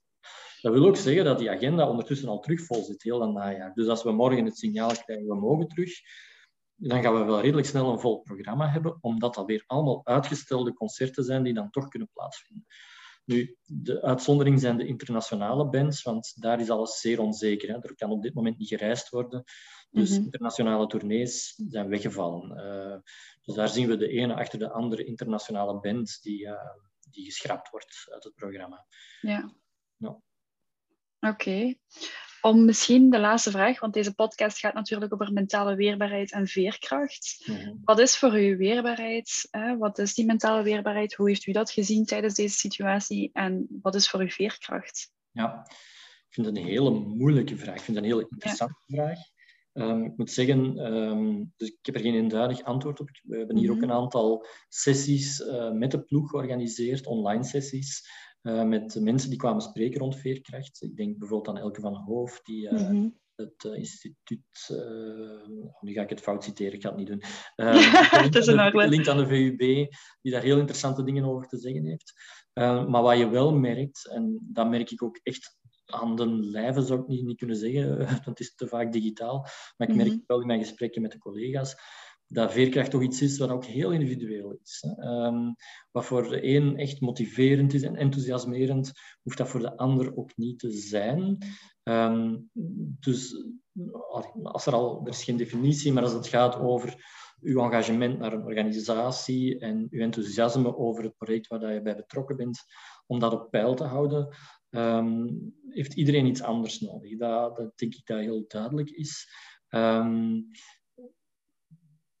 Dat 0.61 0.73
wil 0.73 0.85
ook 0.85 0.97
zeggen 0.97 1.25
dat 1.25 1.39
die 1.39 1.49
agenda 1.49 1.89
ondertussen 1.89 2.29
al 2.29 2.39
terug 2.39 2.65
vol 2.65 2.83
zit, 2.83 3.03
heel 3.03 3.19
dat 3.19 3.33
najaar. 3.33 3.73
Dus 3.73 3.87
als 3.87 4.03
we 4.03 4.11
morgen 4.11 4.45
het 4.45 4.57
signaal 4.57 4.91
krijgen, 4.91 5.27
we 5.27 5.35
mogen 5.35 5.67
terug, 5.67 5.93
dan 6.75 7.01
gaan 7.01 7.13
we 7.13 7.23
wel 7.23 7.41
redelijk 7.41 7.67
snel 7.67 7.91
een 7.91 7.99
vol 7.99 8.19
programma 8.19 8.69
hebben, 8.69 8.97
omdat 9.01 9.35
dat 9.35 9.45
weer 9.45 9.63
allemaal 9.67 10.01
uitgestelde 10.05 10.73
concerten 10.73 11.23
zijn 11.23 11.43
die 11.43 11.53
dan 11.53 11.69
toch 11.69 11.87
kunnen 11.87 12.09
plaatsvinden. 12.13 12.65
Nu, 13.25 13.57
de 13.65 14.01
uitzondering 14.01 14.59
zijn 14.59 14.77
de 14.77 14.87
internationale 14.87 15.69
bands, 15.69 16.03
want 16.03 16.41
daar 16.41 16.59
is 16.59 16.69
alles 16.69 16.99
zeer 16.99 17.19
onzeker. 17.19 17.69
Hè. 17.69 17.75
Er 17.81 17.95
kan 17.95 18.11
op 18.11 18.21
dit 18.21 18.33
moment 18.33 18.57
niet 18.57 18.67
gereisd 18.67 19.09
worden. 19.09 19.43
Dus 19.89 20.09
mhm. 20.09 20.23
internationale 20.23 20.87
tournees 20.87 21.53
zijn 21.67 21.89
weggevallen. 21.89 22.57
Uh, 22.57 22.97
dus 23.41 23.55
daar 23.55 23.69
zien 23.69 23.87
we 23.87 23.97
de 23.97 24.07
ene 24.07 24.35
achter 24.35 24.59
de 24.59 24.71
andere 24.71 25.03
internationale 25.03 25.79
band 25.79 26.19
die, 26.21 26.45
uh, 26.45 26.53
die 27.09 27.25
geschrapt 27.25 27.69
wordt 27.69 28.07
uit 28.09 28.23
het 28.23 28.35
programma. 28.35 28.85
Ja. 29.21 29.55
ja. 29.97 30.21
Oké. 31.21 31.73
Om 32.41 32.65
misschien 32.65 33.09
de 33.09 33.19
laatste 33.19 33.51
vraag, 33.51 33.79
want 33.79 33.93
deze 33.93 34.13
podcast 34.13 34.59
gaat 34.59 34.73
natuurlijk 34.73 35.13
over 35.13 35.33
mentale 35.33 35.75
weerbaarheid 35.75 36.31
en 36.31 36.47
veerkracht. 36.47 37.43
Mhm. 37.45 37.73
Wat 37.83 37.99
is 37.99 38.17
voor 38.17 38.39
u 38.39 38.57
weerbaarheid? 38.57 39.47
Hè? 39.51 39.77
Wat 39.77 39.97
is 39.97 40.13
die 40.13 40.25
mentale 40.25 40.63
weerbaarheid? 40.63 41.13
Hoe 41.13 41.27
heeft 41.27 41.45
u 41.45 41.51
dat 41.51 41.71
gezien 41.71 42.05
tijdens 42.05 42.33
deze 42.33 42.57
situatie? 42.57 43.29
En 43.33 43.67
wat 43.81 43.95
is 43.95 44.09
voor 44.09 44.23
u 44.23 44.31
veerkracht? 44.31 45.11
Ja, 45.31 45.65
ik 46.27 46.33
vind 46.33 46.47
het 46.47 46.57
een 46.57 46.63
hele 46.63 46.89
moeilijke 46.91 47.57
vraag. 47.57 47.75
Ik 47.75 47.81
vind 47.81 47.97
het 47.97 48.05
een 48.05 48.11
hele 48.11 48.27
interessante 48.29 48.79
vraag. 48.87 49.19
Um, 49.73 50.03
ik 50.03 50.17
moet 50.17 50.31
zeggen, 50.31 50.77
um, 50.93 51.53
dus 51.57 51.67
ik 51.67 51.77
heb 51.81 51.95
er 51.95 52.01
geen 52.01 52.15
eenduidig 52.15 52.63
antwoord 52.63 52.99
op. 52.99 53.09
We 53.23 53.37
hebben 53.37 53.57
hier 53.57 53.69
ook 53.69 53.75
mhm. 53.75 53.83
een 53.83 53.91
aantal 53.91 54.45
sessies 54.69 55.39
uh, 55.39 55.71
met 55.71 55.91
de 55.91 56.01
ploeg 56.01 56.29
georganiseerd, 56.29 57.05
online 57.05 57.43
sessies, 57.43 58.09
uh, 58.41 58.63
met 58.63 58.97
mensen 58.99 59.29
die 59.29 59.39
kwamen 59.39 59.61
spreken 59.61 59.99
rond 59.99 60.15
veerkracht. 60.15 60.81
Ik 60.81 60.95
denk 60.95 61.17
bijvoorbeeld 61.17 61.57
aan 61.57 61.63
Elke 61.63 61.81
van 61.81 61.95
Hoof, 61.95 62.41
die 62.41 62.71
mm 62.71 62.77
-hmm. 62.77 63.19
het 63.35 63.63
instituut... 63.63 64.69
nu 65.79 65.93
ga 65.93 66.01
ik 66.01 66.09
het 66.09 66.21
fout 66.21 66.43
citeren, 66.43 66.73
ik 66.73 66.81
ga 66.81 66.89
het 66.89 66.97
niet 66.97 67.07
doen. 67.07 67.21
het 68.25 68.35
is 68.35 68.47
een 68.47 68.89
link 68.89 69.07
aan 69.07 69.17
de 69.17 69.27
VUB, 69.27 69.57
die 70.21 70.31
daar 70.31 70.41
heel 70.41 70.57
interessante 70.57 71.03
dingen 71.03 71.25
over 71.25 71.47
te 71.47 71.57
zeggen 71.57 71.85
heeft. 71.85 72.13
maar 72.89 73.01
wat 73.01 73.17
je 73.17 73.29
wel 73.29 73.53
merkt, 73.53 74.07
en 74.07 74.39
dat 74.41 74.69
merk 74.69 74.91
ik 74.91 75.03
ook 75.03 75.19
echt 75.23 75.59
aan 75.91 76.15
de 76.15 76.27
lijve 76.27 76.81
zou 76.81 77.01
ik 77.01 77.07
niet, 77.07 77.25
niet 77.25 77.37
kunnen 77.37 77.55
zeggen, 77.55 77.97
want 78.07 78.25
het 78.25 78.39
is 78.39 78.55
te 78.55 78.67
vaak 78.67 78.91
digitaal. 78.91 79.47
Maar 79.77 79.89
ik 79.89 79.95
merk 79.95 80.09
mm 80.09 80.23
wel 80.25 80.41
in 80.41 80.47
mijn 80.47 80.59
gesprekken 80.59 81.01
met 81.01 81.11
de 81.11 81.17
collega's 81.17 81.75
dat 82.31 82.51
veerkracht 82.51 82.91
toch 82.91 83.01
iets 83.01 83.21
is 83.21 83.37
wat 83.37 83.49
ook 83.49 83.65
heel 83.65 83.91
individueel 83.91 84.57
is. 84.63 84.83
Um, 84.97 85.55
wat 85.91 86.05
voor 86.05 86.29
de 86.29 86.45
een 86.45 86.77
echt 86.77 87.01
motiverend 87.01 87.73
is 87.73 87.81
en 87.81 87.95
enthousiasmerend, 87.95 88.91
hoeft 89.21 89.37
dat 89.37 89.49
voor 89.49 89.59
de 89.59 89.77
ander 89.77 90.17
ook 90.17 90.37
niet 90.37 90.59
te 90.59 90.71
zijn. 90.71 91.37
Um, 91.83 92.49
dus 92.99 93.45
als 94.43 94.65
er 94.65 94.73
al, 94.73 95.01
er 95.03 95.09
is 95.09 95.23
geen 95.23 95.37
definitie, 95.37 95.93
maar 95.93 96.03
als 96.03 96.13
het 96.13 96.27
gaat 96.27 96.59
over 96.59 96.95
uw 97.41 97.61
engagement 97.61 98.19
naar 98.19 98.33
een 98.33 98.45
organisatie 98.45 99.59
en 99.59 99.87
uw 99.89 100.01
enthousiasme 100.01 100.77
over 100.77 101.03
het 101.03 101.17
project 101.17 101.47
waar 101.47 101.73
je 101.73 101.81
bij 101.81 101.95
betrokken 101.95 102.35
bent, 102.35 102.63
om 103.07 103.19
dat 103.19 103.33
op 103.33 103.51
peil 103.51 103.75
te 103.75 103.83
houden, 103.83 104.35
um, 104.69 105.53
heeft 105.67 105.93
iedereen 105.93 106.25
iets 106.25 106.41
anders 106.41 106.79
nodig. 106.79 107.17
Dat, 107.17 107.55
dat 107.55 107.77
denk 107.77 107.93
ik 107.93 108.05
dat 108.05 108.19
heel 108.19 108.45
duidelijk 108.47 108.89
is. 108.89 109.27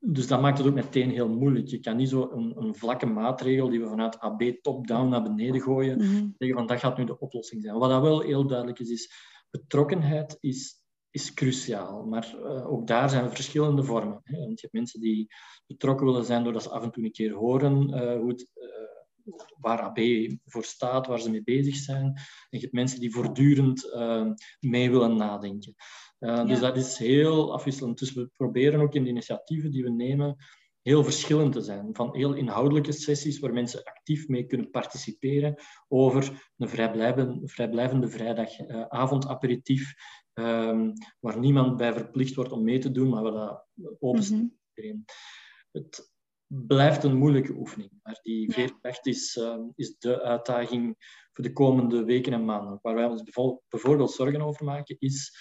Dus 0.03 0.27
dat 0.27 0.41
maakt 0.41 0.57
het 0.57 0.67
ook 0.67 0.73
meteen 0.73 1.09
heel 1.09 1.29
moeilijk. 1.29 1.67
Je 1.67 1.79
kan 1.79 1.95
niet 1.95 2.09
zo 2.09 2.29
een, 2.31 2.53
een 2.57 2.75
vlakke 2.75 3.05
maatregel 3.05 3.69
die 3.69 3.79
we 3.79 3.87
vanuit 3.87 4.19
AB 4.19 4.41
top-down 4.61 5.09
naar 5.09 5.23
beneden 5.23 5.61
gooien, 5.61 5.97
mm 5.97 6.33
zeggen 6.37 6.57
van 6.57 6.67
dat 6.67 6.79
gaat 6.79 6.97
nu 6.97 7.05
de 7.05 7.19
oplossing 7.19 7.61
zijn. 7.61 7.77
Wat 7.77 7.89
dat 7.89 8.01
wel 8.01 8.19
heel 8.19 8.47
duidelijk 8.47 8.79
is, 8.79 8.89
is 8.89 9.11
betrokkenheid 9.49 10.37
is, 10.39 10.83
is 11.09 11.33
cruciaal. 11.33 12.05
Maar 12.05 12.35
uh, 12.35 12.71
ook 12.71 12.87
daar 12.87 13.09
zijn 13.09 13.29
verschillende 13.29 13.83
vormen. 13.83 14.21
Hè. 14.23 14.39
Want 14.39 14.59
je 14.59 14.61
hebt 14.61 14.73
mensen 14.73 14.99
die 14.99 15.27
betrokken 15.67 16.05
willen 16.05 16.25
zijn 16.25 16.43
doordat 16.43 16.63
ze 16.63 16.69
af 16.69 16.83
en 16.83 16.91
toe 16.91 17.03
een 17.03 17.11
keer 17.11 17.33
horen 17.33 17.89
uh, 17.89 18.19
hoe 18.19 18.29
het, 18.29 18.47
uh, 18.55 19.33
waar 19.59 19.79
AB 19.79 19.99
voor 20.45 20.63
staat, 20.63 21.07
waar 21.07 21.19
ze 21.19 21.31
mee 21.31 21.43
bezig 21.43 21.75
zijn. 21.75 22.05
En 22.05 22.15
je 22.49 22.59
hebt 22.59 22.73
mensen 22.73 22.99
die 22.99 23.11
voortdurend 23.11 23.95
mee 24.59 24.91
willen 24.91 25.15
nadenken. 25.15 25.75
Uh, 26.21 26.47
Dus 26.47 26.59
dat 26.59 26.77
is 26.77 26.97
heel 26.97 27.53
afwisselend. 27.53 27.99
Dus 27.99 28.13
we 28.13 28.29
proberen 28.37 28.79
ook 28.79 28.93
in 28.93 29.03
de 29.03 29.09
initiatieven 29.09 29.71
die 29.71 29.83
we 29.83 29.89
nemen 29.89 30.35
heel 30.81 31.03
verschillend 31.03 31.53
te 31.53 31.61
zijn. 31.61 31.95
Van 31.95 32.15
heel 32.15 32.33
inhoudelijke 32.33 32.91
sessies 32.91 33.39
waar 33.39 33.53
mensen 33.53 33.83
actief 33.83 34.27
mee 34.27 34.45
kunnen 34.45 34.69
participeren 34.69 35.55
over 35.87 36.51
een 36.57 36.69
vrijblijvende, 36.69 37.47
vrijblijvende 37.47 38.07
vrijdagavondaperitief, 38.07 39.93
uh, 40.33 40.67
um, 40.67 40.93
waar 41.19 41.39
niemand 41.39 41.77
bij 41.77 41.93
verplicht 41.93 42.35
wordt 42.35 42.51
om 42.51 42.63
mee 42.63 42.79
te 42.79 42.91
doen, 42.91 43.09
maar 43.09 43.23
waar 43.23 43.31
dat 43.31 43.65
open 43.99 44.25
mm 44.33 45.05
Het 45.71 46.11
blijft 46.47 47.03
een 47.03 47.17
moeilijke 47.17 47.53
oefening. 47.53 47.91
Maar 48.03 48.19
die 48.21 48.51
veerkracht 48.51 49.05
is, 49.05 49.35
uh, 49.35 49.57
is 49.75 49.97
de 49.97 50.21
uitdaging 50.21 50.95
voor 51.31 51.43
de 51.43 51.53
komende 51.53 52.03
weken 52.03 52.33
en 52.33 52.45
maanden. 52.45 52.79
Waar 52.81 52.95
wij 52.95 53.05
ons 53.05 53.23
bijvoorbeeld 53.69 54.11
zorgen 54.11 54.41
over 54.41 54.65
maken, 54.65 54.95
is... 54.99 55.31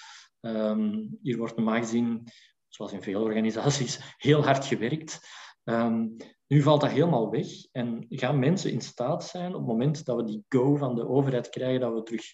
Um, 0.41 1.19
hier 1.23 1.37
wordt 1.37 1.57
normaal 1.57 1.79
gezien, 1.79 2.25
zoals 2.69 2.93
in 2.93 3.03
veel 3.03 3.23
organisaties, 3.23 4.01
heel 4.17 4.45
hard 4.45 4.65
gewerkt. 4.65 5.21
Um, 5.65 6.17
nu 6.47 6.63
valt 6.63 6.81
dat 6.81 6.91
helemaal 6.91 7.31
weg 7.31 7.47
en 7.73 8.07
gaan 8.09 8.39
mensen 8.39 8.73
in 8.73 8.81
staat 8.81 9.25
zijn 9.25 9.55
op 9.55 9.59
het 9.59 9.67
moment 9.67 10.05
dat 10.05 10.17
we 10.17 10.25
die 10.25 10.45
go 10.49 10.77
van 10.77 10.95
de 10.95 11.09
overheid 11.09 11.49
krijgen, 11.49 11.81
dat 11.81 11.93
we 11.93 12.03
terug 12.03 12.25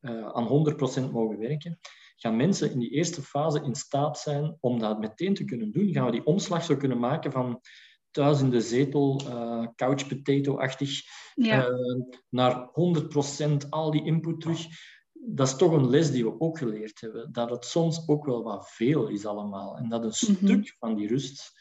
uh, 0.00 0.28
aan 0.28 1.08
100% 1.08 1.12
mogen 1.12 1.38
werken, 1.38 1.78
gaan 2.16 2.36
mensen 2.36 2.70
in 2.70 2.78
die 2.78 2.90
eerste 2.90 3.22
fase 3.22 3.62
in 3.62 3.74
staat 3.74 4.18
zijn 4.18 4.56
om 4.60 4.78
dat 4.78 4.98
meteen 4.98 5.34
te 5.34 5.44
kunnen 5.44 5.72
doen. 5.72 5.92
Gaan 5.92 6.04
we 6.04 6.10
die 6.10 6.26
omslag 6.26 6.64
zo 6.64 6.76
kunnen 6.76 6.98
maken 6.98 7.32
van 7.32 7.60
thuis 8.10 8.40
in 8.40 8.50
de 8.50 8.60
zetel, 8.60 9.20
uh, 9.26 9.66
couch 9.74 10.06
potato-achtig, 10.06 11.00
ja. 11.34 11.68
uh, 11.68 12.00
naar 12.28 12.68
100% 13.64 13.68
al 13.70 13.90
die 13.90 14.04
input 14.04 14.40
terug. 14.40 14.66
Dat 15.20 15.46
is 15.46 15.56
toch 15.56 15.72
een 15.72 15.88
les 15.88 16.10
die 16.10 16.24
we 16.24 16.40
ook 16.40 16.58
geleerd 16.58 17.00
hebben. 17.00 17.32
Dat 17.32 17.50
het 17.50 17.64
soms 17.64 18.08
ook 18.08 18.24
wel 18.24 18.42
wat 18.42 18.70
veel 18.70 19.08
is 19.08 19.26
allemaal. 19.26 19.76
En 19.76 19.88
dat 19.88 20.02
een 20.02 20.34
mhm. 20.34 20.46
stuk 20.46 20.76
van 20.78 20.94
die 20.94 21.08
rust... 21.08 21.52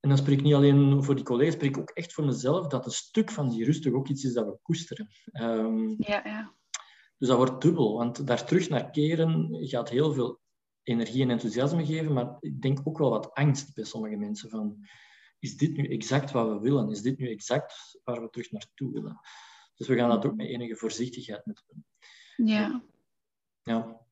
En 0.00 0.10
dan 0.10 0.18
spreek 0.18 0.38
ik 0.38 0.44
niet 0.44 0.54
alleen 0.54 1.04
voor 1.04 1.14
die 1.14 1.24
collega's, 1.24 1.54
spreek 1.54 1.76
ik 1.76 1.78
ook 1.78 1.90
echt 1.90 2.12
voor 2.12 2.24
mezelf, 2.24 2.66
dat 2.66 2.86
een 2.86 2.92
stuk 2.92 3.30
van 3.30 3.48
die 3.48 3.64
rust 3.64 3.82
toch 3.82 3.92
ook 3.92 4.08
iets 4.08 4.24
is 4.24 4.32
dat 4.32 4.46
we 4.46 4.58
koesteren. 4.62 5.08
Um, 5.32 5.94
ja, 5.98 6.20
ja. 6.24 6.54
Dus 7.18 7.28
dat 7.28 7.36
wordt 7.36 7.62
dubbel, 7.62 7.96
want 7.96 8.26
daar 8.26 8.44
terug 8.44 8.68
naar 8.68 8.90
keren 8.90 9.48
gaat 9.50 9.88
heel 9.88 10.12
veel 10.12 10.40
energie 10.82 11.22
en 11.22 11.30
enthousiasme 11.30 11.86
geven, 11.86 12.12
maar 12.12 12.36
ik 12.40 12.62
denk 12.62 12.80
ook 12.84 12.98
wel 12.98 13.10
wat 13.10 13.34
angst 13.34 13.74
bij 13.74 13.84
sommige 13.84 14.16
mensen 14.16 14.50
van 14.50 14.86
is 15.38 15.56
dit 15.56 15.76
nu 15.76 15.88
exact 15.88 16.30
wat 16.30 16.48
we 16.48 16.60
willen? 16.60 16.90
Is 16.90 17.02
dit 17.02 17.18
nu 17.18 17.30
exact 17.30 18.00
waar 18.04 18.20
we 18.22 18.30
terug 18.30 18.50
naartoe 18.50 18.92
willen? 18.92 19.20
Dus 19.74 19.88
we 19.88 19.96
gaan 19.96 20.08
dat 20.08 20.26
ook 20.26 20.36
met 20.36 20.46
enige 20.46 20.76
voorzichtigheid 20.76 21.46
moeten 21.46 21.64
doen. 21.66 21.84
Ja. 22.46 22.82
Ja. 23.62 24.02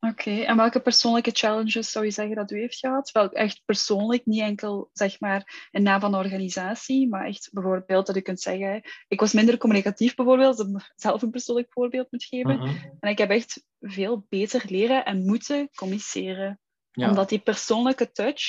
Oké, 0.00 0.30
en 0.30 0.56
welke 0.56 0.80
persoonlijke 0.80 1.30
challenges 1.30 1.90
zou 1.90 2.04
je 2.04 2.10
zeggen 2.10 2.36
dat 2.36 2.50
u 2.50 2.58
heeft 2.58 2.78
gehad? 2.78 3.10
Wel 3.10 3.32
echt 3.32 3.62
persoonlijk, 3.64 4.26
niet 4.26 4.40
enkel 4.40 4.90
zeg 4.92 5.20
maar 5.20 5.68
in 5.70 5.82
naam 5.82 6.00
van 6.00 6.10
de 6.10 6.16
organisatie, 6.16 7.08
maar 7.08 7.26
echt 7.26 7.48
bijvoorbeeld 7.52 8.06
dat 8.06 8.16
u 8.16 8.20
kunt 8.20 8.40
zeggen, 8.40 8.82
ik 9.08 9.20
was 9.20 9.32
minder 9.32 9.58
communicatief 9.58 10.14
bijvoorbeeld, 10.14 10.58
als 10.58 10.68
ik 10.68 10.92
zelf 10.96 11.22
een 11.22 11.30
persoonlijk 11.30 11.72
voorbeeld 11.72 12.10
moet 12.10 12.24
geven. 12.24 12.56
Mhm. 12.56 12.76
En 13.00 13.10
ik 13.10 13.18
heb 13.18 13.30
echt 13.30 13.64
veel 13.80 14.26
beter 14.28 14.64
leren 14.68 15.04
en 15.04 15.24
moeten 15.24 15.68
communiceren. 15.74 16.60
Omdat 16.92 17.28
die 17.28 17.38
persoonlijke 17.38 18.10
touch 18.10 18.42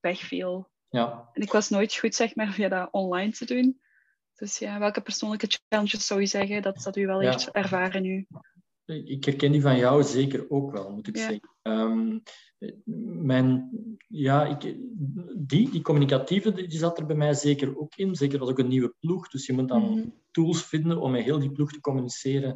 wegviel. 0.00 0.70
Ja. 0.88 1.28
En 1.32 1.42
ik 1.42 1.52
was 1.52 1.68
nooit 1.68 1.94
goed 1.94 2.14
zeg 2.14 2.34
maar 2.34 2.52
via 2.52 2.68
dat 2.68 2.88
online 2.92 3.32
te 3.32 3.44
doen. 3.44 3.80
Dus 4.44 4.58
ja, 4.58 4.78
welke 4.78 5.00
persoonlijke 5.00 5.58
challenges 5.68 6.06
zou 6.06 6.20
je 6.20 6.26
zeggen 6.26 6.62
dat, 6.62 6.82
dat 6.82 6.96
u 6.96 7.06
wel 7.06 7.20
heeft 7.20 7.50
ervaren 7.50 8.02
nu? 8.02 8.26
Ik 8.84 9.24
herken 9.24 9.52
die 9.52 9.60
van 9.60 9.76
jou 9.76 10.02
zeker 10.02 10.50
ook 10.50 10.72
wel, 10.72 10.90
moet 10.90 11.08
ik 11.08 11.16
zeggen. 11.16 11.50
Um, 11.62 12.22
mijn, 13.22 13.70
ja, 14.08 14.44
ik, 14.44 14.76
die, 15.36 15.70
die 15.70 15.82
communicatieve, 15.82 16.52
die 16.52 16.78
zat 16.78 16.98
er 16.98 17.06
bij 17.06 17.16
mij 17.16 17.34
zeker 17.34 17.78
ook 17.78 17.94
in. 17.96 18.14
Zeker 18.14 18.40
als 18.40 18.50
ook 18.50 18.58
een 18.58 18.68
nieuwe 18.68 18.94
ploeg. 19.00 19.28
Dus 19.28 19.46
je 19.46 19.52
moet 19.52 19.68
dan 19.68 19.90
mhm. 19.90 20.08
tools 20.30 20.64
vinden 20.64 20.98
om 21.00 21.10
met 21.10 21.24
heel 21.24 21.38
die 21.38 21.52
ploeg 21.52 21.72
te 21.72 21.80
communiceren. 21.80 22.54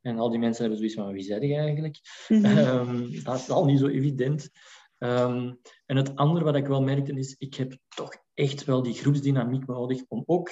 En 0.00 0.18
al 0.18 0.30
die 0.30 0.38
mensen 0.38 0.60
hebben 0.60 0.78
zoiets 0.78 0.96
van, 0.96 1.12
wie 1.12 1.22
zei 1.22 1.46
je 1.46 1.56
eigenlijk? 1.56 1.98
Mm 2.28 2.44
-hmm. 2.44 3.24
dat 3.24 3.38
is 3.38 3.50
al 3.50 3.64
niet 3.64 3.78
zo 3.78 3.86
evident. 3.86 4.50
Um, 4.98 5.60
en 5.86 5.96
het 5.96 6.16
andere 6.16 6.44
wat 6.44 6.56
ik 6.56 6.66
wel 6.66 6.82
merkte 6.82 7.12
is, 7.12 7.34
ik 7.38 7.54
heb 7.54 7.76
toch 7.88 8.12
echt 8.34 8.64
wel 8.64 8.82
die 8.82 8.94
groepsdynamiek 8.94 9.66
nodig 9.66 10.02
om 10.08 10.22
ook 10.26 10.50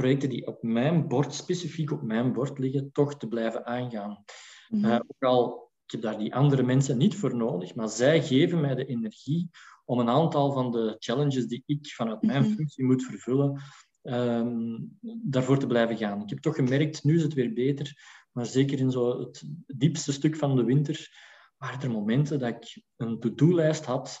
projecten 0.00 0.28
die 0.28 0.46
op 0.46 0.62
mijn 0.62 1.08
bord, 1.08 1.34
specifiek 1.34 1.90
op 1.90 2.02
mijn 2.02 2.32
bord 2.32 2.58
liggen, 2.58 2.92
toch 2.92 3.16
te 3.16 3.28
blijven 3.28 3.66
aangaan. 3.66 4.24
Mm 4.68 4.82
-hmm. 4.82 4.90
uh, 4.90 4.94
ook 4.94 5.22
al, 5.22 5.70
ik 5.84 5.90
heb 5.90 6.02
daar 6.02 6.18
die 6.18 6.34
andere 6.34 6.62
mensen 6.62 6.98
niet 6.98 7.16
voor 7.16 7.36
nodig, 7.36 7.74
maar 7.74 7.88
zij 7.88 8.22
geven 8.22 8.60
mij 8.60 8.74
de 8.74 8.86
energie 8.86 9.50
om 9.84 9.98
een 9.98 10.08
aantal 10.08 10.52
van 10.52 10.70
de 10.70 10.96
challenges 10.98 11.46
die 11.46 11.62
ik 11.66 11.86
vanuit 11.86 12.22
mijn 12.22 12.42
mhm. 12.42 12.52
functie 12.52 12.84
moet 12.84 13.04
vervullen, 13.04 13.62
um, 14.02 14.98
daarvoor 15.22 15.58
te 15.58 15.66
blijven 15.66 15.96
gaan. 15.96 16.22
Ik 16.22 16.30
heb 16.30 16.38
toch 16.38 16.54
gemerkt, 16.54 17.04
nu 17.04 17.16
is 17.16 17.22
het 17.22 17.34
weer 17.34 17.52
beter, 17.52 17.92
maar 18.32 18.46
zeker 18.46 18.78
in 18.78 18.90
zo 18.90 19.18
het 19.18 19.42
diepste 19.66 20.12
stuk 20.12 20.36
van 20.36 20.56
de 20.56 20.64
winter 20.64 21.08
waren 21.56 21.80
er 21.80 21.90
momenten 21.90 22.38
dat 22.38 22.48
ik 22.48 22.82
een 22.96 23.20
to-do-lijst 23.20 23.84
had 23.84 24.20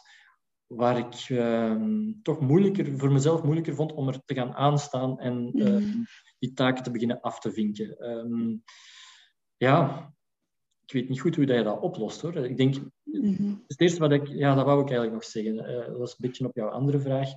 waar 0.70 0.98
ik 0.98 1.28
uh, 1.28 1.76
toch 2.22 2.40
moeilijker, 2.40 2.98
voor 2.98 3.12
mezelf 3.12 3.42
moeilijker 3.42 3.74
vond 3.74 3.92
om 3.92 4.08
er 4.08 4.24
te 4.24 4.34
gaan 4.34 4.54
aanstaan 4.54 5.18
en 5.18 5.50
uh, 5.54 6.04
die 6.38 6.52
taken 6.52 6.82
te 6.82 6.90
beginnen 6.90 7.20
af 7.20 7.40
te 7.40 7.52
vinken. 7.52 8.10
Um, 8.10 8.62
ja, 9.56 10.08
ik 10.84 10.92
weet 10.92 11.08
niet 11.08 11.20
goed 11.20 11.36
hoe 11.36 11.46
je 11.46 11.62
dat 11.62 11.80
oplost 11.80 12.20
hoor. 12.20 12.36
Ik 12.36 12.56
denk, 12.56 12.74
mm 13.04 13.64
het 13.66 13.80
eerste 13.80 14.00
wat 14.00 14.12
ik, 14.12 14.28
ja, 14.28 14.54
dat 14.54 14.64
wou 14.64 14.80
ik 14.80 14.90
eigenlijk 14.90 15.12
nog 15.12 15.24
zeggen. 15.24 15.54
Uh, 15.54 15.86
dat 15.86 15.96
was 15.96 16.10
een 16.10 16.16
beetje 16.18 16.46
op 16.46 16.56
jouw 16.56 16.68
andere 16.68 17.00
vraag. 17.00 17.28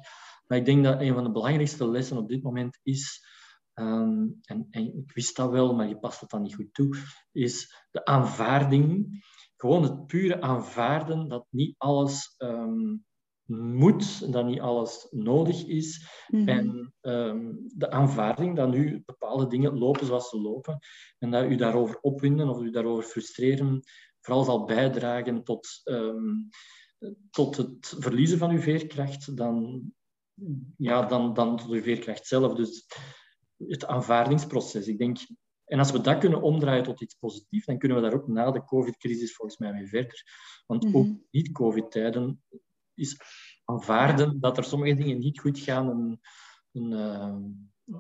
Maar 0.48 0.58
ik 0.58 0.66
denk 0.66 0.84
dat 0.84 1.02
een 1.02 1.14
van 1.14 1.24
de 1.24 1.32
belangrijkste 1.32 1.90
lessen 1.90 2.18
op 2.18 2.30
dit 2.30 2.44
moment 2.44 2.80
is, 2.84 3.26
um, 3.74 4.40
en, 4.42 4.68
en, 4.70 4.98
ik 4.98 5.12
wist 5.12 5.36
dat 5.36 5.52
wel, 5.52 5.76
maar 5.76 5.88
je 5.88 6.00
past 6.00 6.22
het 6.22 6.30
dan 6.30 6.42
niet 6.42 6.56
goed 6.56 6.74
toe, 6.74 6.98
is 7.32 7.86
de 7.92 8.06
aanvaarding. 8.06 9.08
Gewoon 9.56 9.84
het 9.84 10.08
pure 10.08 10.42
aanvaarden 10.42 11.28
dat 11.28 11.46
niet 11.50 11.76
alles 11.78 12.36
um, 12.38 13.06
moet, 13.60 14.32
dat 14.32 14.46
niet 14.46 14.60
alles 14.60 15.08
nodig 15.12 15.66
is. 15.66 16.08
Mm 16.28 16.40
-hmm. 16.40 16.48
En 16.48 16.94
um, 17.02 17.64
de 17.76 17.92
aanvaarding 17.92 18.56
dat 18.56 18.70
nu 18.70 19.04
bepaalde 19.06 19.48
dingen 19.48 19.78
lopen 19.78 20.06
zoals 20.06 20.30
ze 20.30 20.42
lopen. 20.42 20.80
En 21.20 21.32
dat 21.32 21.44
u 21.44 21.56
daarover 21.56 22.00
opwinden 22.00 22.50
of 22.50 22.62
u 22.62 22.70
daarover 22.70 23.04
frustreren 23.04 23.84
vooral 24.24 24.44
zal 24.44 24.66
bijdragen 24.66 25.44
tot, 25.44 25.82
um, 25.84 26.50
tot 27.30 27.58
het 27.58 27.96
verliezen 28.00 28.38
van 28.38 28.52
uw 28.52 28.60
veerkracht 28.60 29.38
dan, 29.38 29.84
ja, 30.78 31.06
dan, 31.06 31.34
dan 31.34 31.58
tot 31.58 31.70
uw 31.70 31.82
veerkracht 31.82 32.28
zelf. 32.28 32.54
Dus 32.54 32.86
het 33.58 33.86
aanvaardingsproces. 33.86 34.88
Ik 34.88 34.98
denk, 34.98 35.18
en 35.66 35.80
als 35.80 35.92
we 35.92 36.02
dat 36.02 36.18
kunnen 36.18 36.42
omdraaien 36.42 36.84
tot 36.84 37.02
iets 37.02 37.16
positiefs, 37.16 37.66
dan 37.66 37.78
kunnen 37.78 37.98
we 37.98 38.04
daar 38.04 38.14
ook 38.14 38.28
na 38.28 38.52
de 38.52 38.66
COVID-crisis 38.66 39.36
volgens 39.36 39.58
mij 39.58 39.74
mee 39.74 39.88
verder. 39.88 40.24
Want 40.66 40.84
-hmm. 40.84 40.96
ook 40.96 41.08
niet-COVID-tijden 41.32 42.44
is 42.96 43.18
aanvaarden 43.66 44.40
dat 44.40 44.58
er 44.58 44.64
sommige 44.64 44.96
dingen 44.96 45.18
niet 45.18 45.40
goed 45.40 45.60
gaan 45.60 45.90
een, 45.90 46.20
een, 46.72 46.92
uh, 46.92 47.36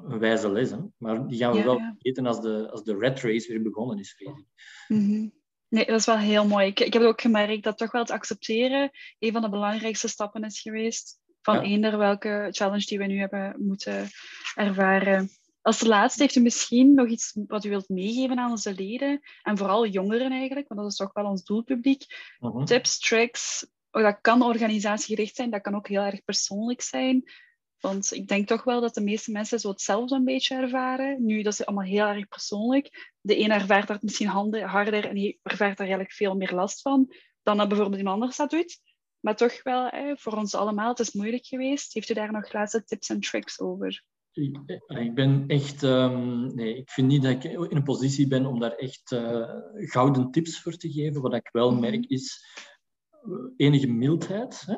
een 0.09 0.19
wijze 0.19 0.51
les. 0.51 0.71
Hè? 0.71 0.77
Maar 0.97 1.27
die 1.27 1.37
gaan 1.37 1.51
we 1.51 1.57
ja, 1.57 1.63
wel 1.63 1.77
ja. 1.77 1.91
vergeten 1.91 2.25
als 2.25 2.41
de, 2.41 2.69
als 2.71 2.83
de 2.83 2.97
red 2.97 3.21
race 3.21 3.47
weer 3.47 3.61
begonnen 3.61 3.99
is, 3.99 4.13
vrees 4.13 4.37
ik. 4.37 4.45
Mm 4.87 5.05
-hmm. 5.05 5.41
Nee, 5.73 5.85
dat 5.85 5.99
is 5.99 6.05
wel 6.05 6.17
heel 6.17 6.47
mooi. 6.47 6.67
Ik, 6.67 6.79
ik 6.79 6.93
heb 6.93 7.01
ook 7.01 7.21
gemerkt 7.21 7.63
dat 7.63 7.77
toch 7.77 7.91
wel 7.91 8.01
het 8.01 8.11
accepteren 8.11 8.89
een 9.19 9.31
van 9.31 9.41
de 9.41 9.49
belangrijkste 9.49 10.07
stappen 10.07 10.43
is 10.43 10.61
geweest. 10.61 11.19
Van 11.41 11.55
ja. 11.55 11.61
eender 11.61 11.97
welke 11.97 12.47
challenge 12.51 12.85
die 12.85 12.97
we 12.97 13.05
nu 13.05 13.19
hebben 13.19 13.55
moeten 13.59 14.07
ervaren. 14.55 15.29
Als 15.61 15.81
laatste 15.81 16.21
heeft 16.21 16.35
u 16.35 16.41
misschien 16.41 16.93
nog 16.93 17.07
iets 17.07 17.37
wat 17.47 17.65
u 17.65 17.69
wilt 17.69 17.89
meegeven 17.89 18.39
aan 18.39 18.51
onze 18.51 18.73
leden. 18.73 19.19
En 19.41 19.57
vooral 19.57 19.87
jongeren 19.87 20.31
eigenlijk, 20.31 20.67
want 20.67 20.79
dat 20.79 20.89
is 20.91 20.97
toch 20.97 21.13
wel 21.13 21.25
ons 21.25 21.43
doelpubliek. 21.43 22.05
Uh 22.39 22.51
-huh. 22.51 22.63
Tips, 22.63 22.99
tricks, 22.99 23.67
dat 24.01 24.17
kan 24.21 24.41
organisatiegericht 24.41 25.35
zijn, 25.35 25.49
dat 25.49 25.61
kan 25.61 25.75
ook 25.75 25.87
heel 25.87 26.01
erg 26.01 26.23
persoonlijk 26.23 26.81
zijn. 26.81 27.23
Want 27.79 28.13
ik 28.13 28.27
denk 28.27 28.47
toch 28.47 28.63
wel 28.63 28.81
dat 28.81 28.93
de 28.93 29.03
meeste 29.03 29.31
mensen 29.31 29.59
zo 29.59 29.69
hetzelfde 29.69 30.15
een 30.15 30.23
beetje 30.23 30.55
ervaren. 30.55 31.25
Nu, 31.25 31.41
dat 31.41 31.53
is 31.53 31.65
allemaal 31.65 31.85
heel 31.85 32.05
erg 32.05 32.27
persoonlijk. 32.27 33.13
De 33.21 33.39
een 33.39 33.51
ervaart 33.51 33.87
dat 33.87 34.01
misschien 34.01 34.27
harder 34.27 35.05
en 35.05 35.15
die 35.15 35.39
ervaart 35.43 35.77
daar 35.77 35.87
eigenlijk 35.87 36.15
veel 36.15 36.35
meer 36.35 36.53
last 36.53 36.81
van 36.81 37.13
dan 37.41 37.57
dat 37.57 37.67
bijvoorbeeld 37.67 37.97
iemand 37.97 38.19
anders 38.19 38.37
dat 38.37 38.49
doet. 38.49 38.79
Maar 39.19 39.35
toch 39.35 39.63
wel, 39.63 39.91
voor 40.15 40.33
ons 40.33 40.55
allemaal, 40.55 40.89
het 40.89 40.99
is 40.99 41.13
moeilijk 41.13 41.45
geweest. 41.45 41.93
Heeft 41.93 42.09
u 42.09 42.13
daar 42.13 42.31
nog 42.31 42.53
laatste 42.53 42.83
tips 42.83 43.09
en 43.09 43.19
tricks 43.19 43.59
over? 43.59 44.03
Ik, 44.31 44.59
ik 44.87 45.13
ben 45.13 45.43
echt... 45.47 45.81
Um, 45.81 46.55
nee, 46.55 46.77
ik 46.77 46.89
vind 46.89 47.07
niet 47.07 47.23
dat 47.23 47.31
ik 47.31 47.43
in 47.43 47.75
een 47.75 47.83
positie 47.83 48.27
ben 48.27 48.45
om 48.45 48.59
daar 48.59 48.75
echt 48.75 49.11
uh, 49.11 49.49
gouden 49.73 50.31
tips 50.31 50.61
voor 50.61 50.77
te 50.77 50.91
geven. 50.91 51.21
Wat 51.21 51.33
ik 51.33 51.49
wel 51.51 51.75
merk 51.75 52.05
is 52.05 52.45
enige 53.57 53.87
mildheid. 53.87 54.65
Hè? 54.65 54.75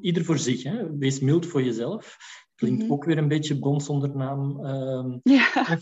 Ieder 0.00 0.24
voor 0.24 0.38
zich. 0.38 0.62
Hè? 0.62 0.96
Wees 0.98 1.20
mild 1.20 1.46
voor 1.46 1.62
jezelf. 1.62 2.16
Klinkt 2.54 2.78
mm 2.78 2.84
-hmm. 2.84 2.94
ook 2.94 3.04
weer 3.04 3.18
een 3.18 3.28
beetje 3.28 3.58
bond 3.58 3.82
zonder 3.82 4.16
naam. 4.16 4.66
Um, 4.66 5.20
ja. 5.22 5.78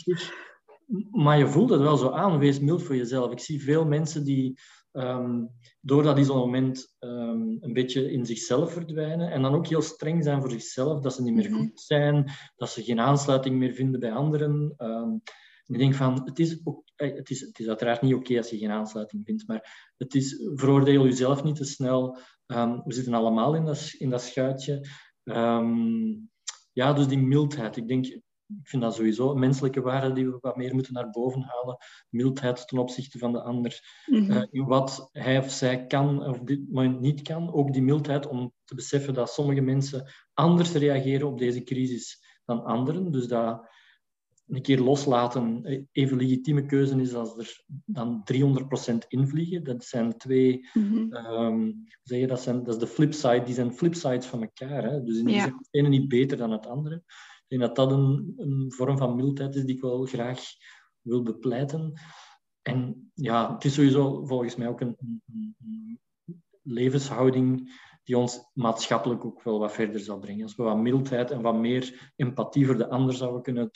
Maar 1.10 1.38
je 1.38 1.48
voelt 1.48 1.70
het 1.70 1.80
wel 1.80 1.96
zo 1.96 2.10
aan. 2.10 2.38
Wees 2.38 2.60
mild 2.60 2.82
voor 2.82 2.96
jezelf. 2.96 3.32
Ik 3.32 3.38
zie 3.38 3.62
veel 3.62 3.84
mensen 3.84 4.24
die 4.24 4.58
um, 4.92 5.50
door 5.80 6.02
dat 6.02 6.18
isolement 6.18 6.96
um, 6.98 7.58
een 7.60 7.72
beetje 7.72 8.12
in 8.12 8.26
zichzelf 8.26 8.72
verdwijnen 8.72 9.30
en 9.30 9.42
dan 9.42 9.54
ook 9.54 9.66
heel 9.66 9.82
streng 9.82 10.24
zijn 10.24 10.40
voor 10.40 10.50
zichzelf, 10.50 11.00
dat 11.00 11.14
ze 11.14 11.22
niet 11.22 11.34
meer 11.34 11.48
mm 11.48 11.54
-hmm. 11.54 11.66
goed 11.68 11.80
zijn, 11.80 12.30
dat 12.56 12.70
ze 12.70 12.82
geen 12.82 13.00
aansluiting 13.00 13.56
meer 13.56 13.72
vinden 13.72 14.00
bij 14.00 14.12
anderen. 14.12 14.74
Ik 15.70 15.78
denk 15.78 15.94
van, 15.94 16.22
het 16.24 16.38
is, 16.38 16.60
ook, 16.64 16.82
eh, 16.96 17.14
het 17.14 17.30
is, 17.30 17.40
het 17.40 17.58
is 17.58 17.68
uiteraard 17.68 18.02
niet 18.02 18.14
oké 18.14 18.22
okay 18.22 18.36
als 18.36 18.50
je 18.50 18.58
geen 18.58 18.70
aansluiting 18.70 19.24
vindt, 19.24 19.46
maar 19.46 19.92
het 19.96 20.14
is, 20.14 20.50
veroordeel 20.54 21.04
jezelf 21.04 21.42
niet 21.42 21.56
te 21.56 21.64
snel. 21.64 22.18
Um, 22.46 22.82
we 22.84 22.94
zitten 22.94 23.14
allemaal 23.14 23.54
in 23.54 23.64
dat, 23.64 23.94
in 23.98 24.10
dat 24.10 24.22
schuitje. 24.22 24.88
Um, 25.24 26.30
ja, 26.72 26.92
dus 26.92 27.06
die 27.06 27.18
mildheid. 27.18 27.76
Ik 27.76 27.88
denk, 27.88 28.06
ik 28.06 28.68
vind 28.68 28.82
dat 28.82 28.94
sowieso 28.94 29.30
een 29.30 29.38
menselijke 29.38 29.80
waarde 29.80 30.12
die 30.12 30.26
we 30.26 30.38
wat 30.40 30.56
meer 30.56 30.74
moeten 30.74 30.92
naar 30.92 31.10
boven 31.10 31.42
halen. 31.42 31.76
Mildheid 32.08 32.68
ten 32.68 32.78
opzichte 32.78 33.18
van 33.18 33.32
de 33.32 33.42
ander. 33.42 33.80
Mm 34.06 34.18
-hmm. 34.18 34.30
uh, 34.30 34.46
in 34.50 34.64
wat 34.64 35.08
hij 35.12 35.38
of 35.38 35.50
zij 35.50 35.86
kan 35.86 36.26
of 36.26 36.38
dit 36.38 36.72
moment 36.72 37.00
niet 37.00 37.22
kan. 37.22 37.52
Ook 37.52 37.72
die 37.72 37.82
mildheid 37.82 38.26
om 38.26 38.52
te 38.64 38.74
beseffen 38.74 39.14
dat 39.14 39.30
sommige 39.30 39.60
mensen 39.60 40.12
anders 40.34 40.72
reageren 40.72 41.28
op 41.28 41.38
deze 41.38 41.62
crisis 41.62 42.38
dan 42.44 42.64
anderen. 42.64 43.10
Dus 43.10 43.28
dat 43.28 43.68
een 44.50 44.62
keer 44.62 44.80
loslaten 44.80 45.64
even 45.92 46.16
legitieme 46.16 46.66
keuze 46.66 47.00
is 47.00 47.14
als 47.14 47.38
er 47.38 47.64
dan 47.84 48.24
300% 48.32 48.96
invliegen. 49.08 49.64
Dat 49.64 49.84
zijn 49.84 50.16
twee, 50.16 50.68
mm 50.72 51.88
zeg 52.02 52.18
je, 52.18 52.26
dat, 52.26 52.40
zijn, 52.40 52.64
dat 52.64 52.74
is 52.74 52.80
de 52.80 52.86
flipside, 52.86 53.42
die 53.42 53.54
zijn 53.54 53.72
flipsides 53.72 54.26
van 54.26 54.42
elkaar. 54.42 54.82
Hè? 54.82 55.02
Dus 55.02 55.18
in 55.18 55.24
die 55.24 55.34
ja. 55.34 55.44
het 55.44 55.68
ene 55.70 55.88
niet 55.88 56.08
beter 56.08 56.36
dan 56.36 56.50
het 56.50 56.66
andere. 56.66 56.94
Ik 56.96 57.58
denk 57.58 57.60
dat 57.60 57.76
dat 57.76 57.92
een, 57.98 58.32
een 58.36 58.72
vorm 58.72 58.98
van 58.98 59.16
mildheid 59.16 59.54
is 59.54 59.64
die 59.64 59.74
ik 59.74 59.80
wel 59.80 60.04
graag 60.04 60.40
wil 61.00 61.22
bepleiten. 61.22 61.92
En 62.62 63.10
ja, 63.14 63.54
het 63.54 63.64
is 63.64 63.74
sowieso 63.74 64.24
volgens 64.24 64.56
mij 64.56 64.68
ook 64.68 64.80
een, 64.80 64.96
een, 64.98 65.54
een 65.58 66.00
levenshouding 66.62 67.72
die 68.04 68.18
ons 68.18 68.50
maatschappelijk 68.52 69.24
ook 69.24 69.42
wel 69.42 69.58
wat 69.58 69.72
verder 69.72 70.00
zal 70.00 70.18
brengen. 70.18 70.42
Als 70.42 70.56
we 70.56 70.62
wat 70.62 70.76
mildheid 70.76 71.30
en 71.30 71.42
wat 71.42 71.56
meer 71.56 72.12
empathie 72.16 72.66
voor 72.66 72.76
de 72.76 72.88
ander 72.88 73.14
zouden 73.14 73.42
kunnen, 73.42 73.70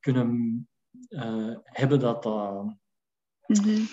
kunnen 0.00 0.68
uh, 1.08 1.56
hebben, 1.62 2.00
dat 2.00 2.22
dat 2.22 2.64
mm 3.46 3.86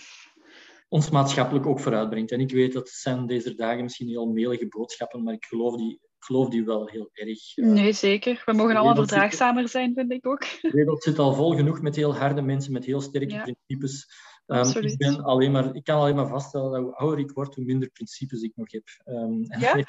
ons 0.89 1.10
maatschappelijk 1.10 1.65
ook 1.65 1.80
vooruitbrengt. 1.80 2.32
En 2.32 2.39
ik 2.39 2.52
weet 2.52 2.74
dat 2.74 2.89
zijn 2.89 3.26
deze 3.26 3.56
dagen 3.56 3.84
misschien 3.84 4.08
heel 4.08 4.26
melige 4.26 4.67
boodschappen, 4.67 5.24
maar 5.24 5.34
ik 5.34 5.46
geloof 5.46 5.76
die, 5.76 5.93
ik 5.93 6.24
geloof 6.24 6.50
die 6.50 6.65
wel 6.65 6.88
heel 6.88 7.10
erg. 7.13 7.58
Uh, 7.58 7.67
nee, 7.67 7.93
zeker. 7.93 8.41
We 8.46 8.54
mogen 8.54 8.76
allemaal 8.76 8.96
verdraagzamer 8.96 9.70
zijn, 9.70 9.93
vind 9.93 10.12
ik 10.12 10.28
ook. 10.28 10.39
De 10.62 10.72
wereld 10.72 11.04
zit 11.04 11.20
al 11.20 11.34
vol 11.34 11.56
genoeg 11.56 11.82
met 11.82 11.96
heel 11.96 12.15
harde 12.15 12.41
mensen, 12.41 12.72
met 12.72 12.86
heel 12.86 13.02
sterke 13.02 13.34
ja. 13.34 13.41
principes. 13.41 14.26
Um, 14.46 14.84
ik, 14.84 14.98
ben 14.98 15.24
alleen 15.24 15.52
maar, 15.52 15.76
ik 15.76 15.84
kan 15.84 16.00
alleen 16.00 16.15
maar 16.15 16.28
vaststellen 16.28 16.72
dat 16.72 16.82
hoe 16.82 16.96
ouder 16.96 17.20
ik 17.20 17.32
word, 17.32 17.56
hoe 17.56 17.65
minder 17.65 17.89
principes 17.89 18.41
ik 18.41 18.52
nog 18.56 18.72
heb. 18.72 18.84
Um, 19.06 19.43
ja? 19.60 19.86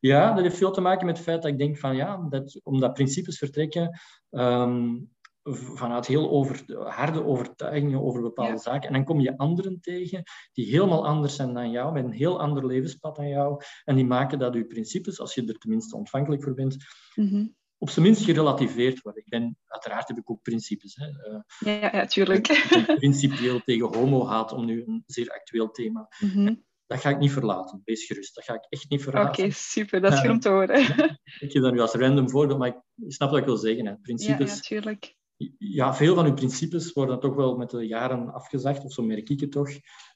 ja, 0.00 0.32
dat 0.34 0.42
heeft 0.42 0.56
veel 0.56 0.70
te 0.70 0.80
maken 0.80 1.06
met 1.06 1.16
het 1.16 1.24
feit 1.24 1.42
dat 1.42 1.50
ik 1.50 1.58
denk 1.58 1.78
van 1.78 1.96
ja, 1.96 2.26
dat, 2.28 2.60
omdat 2.62 2.94
principes 2.94 3.38
vertrekken 3.38 4.00
um, 4.30 5.13
vanuit 5.52 6.06
heel 6.06 6.30
over, 6.30 6.64
harde 6.88 7.24
overtuigingen 7.24 8.02
over 8.02 8.22
bepaalde 8.22 8.52
ja. 8.52 8.58
zaken. 8.58 8.88
En 8.88 8.94
dan 8.94 9.04
kom 9.04 9.20
je 9.20 9.38
anderen 9.38 9.80
tegen 9.80 10.22
die 10.52 10.66
helemaal 10.66 11.06
anders 11.06 11.36
zijn 11.36 11.54
dan 11.54 11.70
jou, 11.70 11.92
met 11.92 12.04
een 12.04 12.12
heel 12.12 12.40
ander 12.40 12.66
levenspad 12.66 13.16
dan 13.16 13.28
jou. 13.28 13.62
En 13.84 13.96
die 13.96 14.06
maken 14.06 14.38
dat 14.38 14.54
je 14.54 14.66
principes, 14.66 15.20
als 15.20 15.34
je 15.34 15.46
er 15.46 15.58
tenminste 15.58 15.96
ontvankelijk 15.96 16.42
voor 16.42 16.54
bent, 16.54 16.76
mm 17.14 17.28
-hmm 17.28 17.54
op 17.84 17.90
zijn 17.90 18.04
minst 18.04 18.24
gerelativeerd 18.24 19.02
worden. 19.02 19.22
Ik 19.22 19.28
ben, 19.28 19.58
uiteraard 19.66 20.08
heb 20.08 20.16
ik 20.16 20.30
ook 20.30 20.42
principes. 20.42 20.96
Hè. 20.96 21.06
Uh, 21.08 21.80
ja, 21.80 21.90
ja, 21.92 22.06
tuurlijk. 22.06 22.48
Ik 22.48 22.86
ben 22.86 22.96
principieel 22.96 23.60
tegen 23.60 23.94
homo-haat, 23.94 24.52
om 24.52 24.64
nu 24.64 24.84
een 24.86 25.02
zeer 25.06 25.30
actueel 25.30 25.70
thema. 25.70 26.08
Mm 26.20 26.30
-hmm. 26.30 26.64
Dat 26.86 27.00
ga 27.00 27.08
ik 27.08 27.18
niet 27.18 27.32
verlaten, 27.32 27.80
wees 27.84 28.04
gerust. 28.04 28.34
Dat 28.34 28.44
ga 28.44 28.54
ik 28.54 28.66
echt 28.68 28.90
niet 28.90 29.02
verlaten. 29.02 29.28
Oké, 29.28 29.38
okay, 29.38 29.50
super, 29.50 30.00
dat 30.00 30.12
is 30.12 30.18
goed 30.18 30.30
om 30.30 30.40
te 30.40 30.48
horen. 30.48 30.80
ik 31.44 31.50
geef 31.50 31.62
dat 31.62 31.72
nu 31.72 31.80
als 31.80 31.94
random 31.94 32.30
voorbeeld, 32.30 32.58
maar 32.58 32.68
ik 32.68 33.12
snap 33.12 33.30
wat 33.30 33.38
ik 33.38 33.44
wil 33.44 33.56
zeggen. 33.56 33.86
Hè. 33.86 33.96
Principes, 33.96 34.50
ja, 34.50 34.54
natuurlijk. 34.54 35.16
Ja, 35.58 35.94
veel 35.94 36.14
van 36.14 36.26
uw 36.26 36.34
principes 36.34 36.92
worden 36.92 37.20
toch 37.20 37.34
wel 37.34 37.56
met 37.56 37.70
de 37.70 37.86
jaren 37.86 38.32
afgezegd, 38.32 38.84
of 38.84 38.92
zo 38.92 39.02
merk 39.02 39.30
ik 39.30 39.40
het 39.40 39.52
toch, 39.52 39.70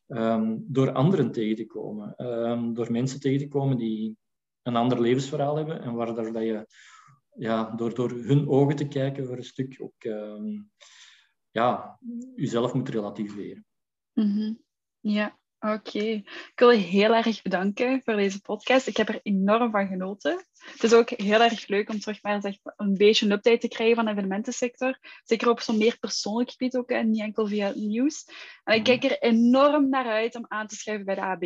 um, 0.06 0.64
door 0.68 0.92
anderen 0.92 1.32
tegen 1.32 1.56
te 1.56 1.66
komen. 1.66 2.26
Um, 2.26 2.74
door 2.74 2.92
mensen 2.92 3.20
tegen 3.20 3.38
te 3.38 3.48
komen 3.48 3.76
die 3.76 4.16
een 4.62 4.76
ander 4.76 5.00
levensverhaal 5.00 5.56
hebben 5.56 5.82
en 5.82 5.94
waar 5.94 6.14
dat 6.14 6.26
je 6.26 6.66
ja, 7.34 7.70
door, 7.76 7.94
door 7.94 8.10
hun 8.10 8.48
ogen 8.48 8.76
te 8.76 8.88
kijken 8.88 9.26
voor 9.26 9.36
een 9.36 9.44
stuk 9.44 9.76
ook 9.78 10.04
um, 10.04 10.70
ja, 11.50 11.98
jezelf 12.34 12.74
moet 12.74 12.88
relativeren. 12.88 13.66
Mm. 14.14 14.58
Ja, 15.00 15.37
oké. 15.60 15.98
Ik 15.98 16.52
wil 16.54 16.70
je 16.70 16.78
heel 16.78 17.14
erg 17.14 17.42
bedanken 17.42 18.00
voor 18.04 18.16
deze 18.16 18.40
podcast. 18.40 18.86
Ik 18.86 18.96
heb 18.96 19.08
er 19.08 19.20
enorm 19.22 19.70
van 19.70 19.86
genoten. 19.86 20.46
Het 20.72 20.82
is 20.82 20.92
ook 20.92 21.10
heel 21.10 21.42
erg 21.42 21.66
leuk 21.66 21.90
om 21.90 22.00
terug 22.00 22.22
maar 22.22 22.40
zeg, 22.40 22.54
een 22.76 22.94
beetje 22.94 23.26
een 23.26 23.32
update 23.32 23.58
te 23.58 23.68
krijgen 23.68 23.96
van 23.96 24.04
de 24.04 24.10
evenementensector. 24.10 24.98
Zeker 25.24 25.48
op 25.48 25.60
zo'n 25.60 25.78
meer 25.78 25.98
persoonlijk 25.98 26.50
gebied 26.50 26.76
ook, 26.76 26.90
en 26.90 27.10
niet 27.10 27.20
enkel 27.20 27.46
via 27.46 27.66
het 27.66 27.76
nieuws. 27.76 28.24
En 28.64 28.74
ik 28.74 28.84
kijk 28.84 29.04
er 29.04 29.18
enorm 29.18 29.88
naar 29.88 30.06
uit 30.06 30.34
om 30.34 30.44
aan 30.48 30.66
te 30.66 30.76
schrijven 30.76 31.04
bij 31.04 31.14
de 31.14 31.20
AB. 31.20 31.42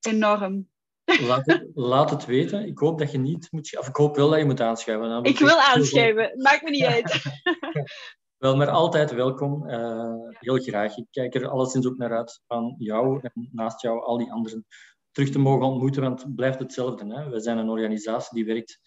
Enorm. 0.00 0.70
Laat 1.04 1.46
het, 1.46 1.70
laat 1.74 2.10
het, 2.10 2.24
weten. 2.24 2.66
Ik 2.66 2.78
hoop 2.78 2.98
dat 2.98 3.12
je 3.12 3.18
niet 3.18 3.48
moet... 3.50 3.78
Of 3.78 3.88
ik 3.88 3.96
hoop 3.96 4.16
wel 4.16 4.30
dat 4.30 4.38
je 4.38 4.44
moet 4.44 4.60
aanschuiven. 4.60 5.24
Ik 5.24 5.38
wil 5.38 5.60
aanschuiven. 5.60 6.32
Maakt 6.36 6.62
me 6.62 6.70
niet 6.70 6.84
uit. 6.84 7.22
wel, 8.42 8.56
maar 8.56 8.70
altijd 8.70 9.12
welkom. 9.12 9.68
Uh, 9.68 10.14
heel 10.30 10.58
graag. 10.58 10.96
Ik 10.96 11.06
kijk 11.10 11.34
er 11.34 11.48
alleszins 11.48 11.86
ook 11.86 11.96
naar 11.96 12.16
uit 12.16 12.42
van 12.46 12.74
jou 12.78 13.20
en 13.22 13.48
naast 13.52 13.80
jou 13.80 14.02
al 14.02 14.18
die 14.18 14.32
anderen 14.32 14.66
terug 15.10 15.30
te 15.30 15.38
mogen 15.38 15.66
ontmoeten, 15.66 16.02
want 16.02 16.22
het 16.22 16.34
blijft 16.34 16.58
hetzelfde. 16.58 17.14
Hè? 17.14 17.28
We 17.28 17.40
zijn 17.40 17.58
een 17.58 17.68
organisatie 17.68 18.34
die 18.34 18.44
werkt 18.44 18.80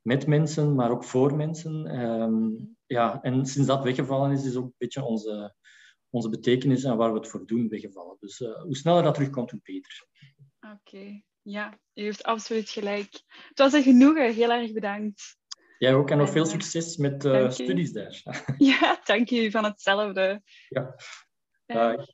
met 0.00 0.26
mensen, 0.26 0.74
maar 0.74 0.90
ook 0.90 1.04
voor 1.04 1.36
mensen. 1.36 2.00
Um, 2.00 2.76
ja, 2.86 3.22
en 3.22 3.46
sinds 3.46 3.68
dat 3.68 3.84
weggevallen 3.84 4.32
is, 4.32 4.44
is 4.44 4.56
ook 4.56 4.64
een 4.64 4.74
beetje 4.78 5.04
onze, 5.04 5.54
onze 6.10 6.28
betekenis 6.28 6.84
en 6.84 6.96
waar 6.96 7.12
we 7.12 7.18
het 7.18 7.28
voor 7.28 7.46
doen 7.46 7.68
weggevallen. 7.68 8.16
Dus 8.20 8.40
uh, 8.40 8.62
hoe 8.62 8.76
sneller 8.76 9.02
dat 9.02 9.14
terugkomt, 9.14 9.50
hoe 9.50 9.60
beter. 9.62 10.06
Oké. 10.72 11.22
Ja, 11.42 11.78
u 11.94 12.02
heeft 12.02 12.22
absoluut 12.22 12.70
gelijk. 12.70 13.22
Het 13.48 13.58
was 13.58 13.72
een 13.72 13.82
genoegen. 13.82 14.34
Heel 14.34 14.52
erg 14.52 14.72
bedankt. 14.72 15.36
Jij 15.78 15.94
ook 15.94 16.10
en 16.10 16.18
nog 16.18 16.30
veel 16.30 16.46
succes 16.46 16.96
met 16.96 17.24
uh, 17.24 17.50
studies 17.50 17.92
daar. 17.92 18.22
Ja, 18.58 19.00
dank 19.04 19.30
u 19.30 19.50
van 19.50 19.64
hetzelfde. 19.64 20.42
Ja. 20.68 20.94
Dag. 21.66 22.06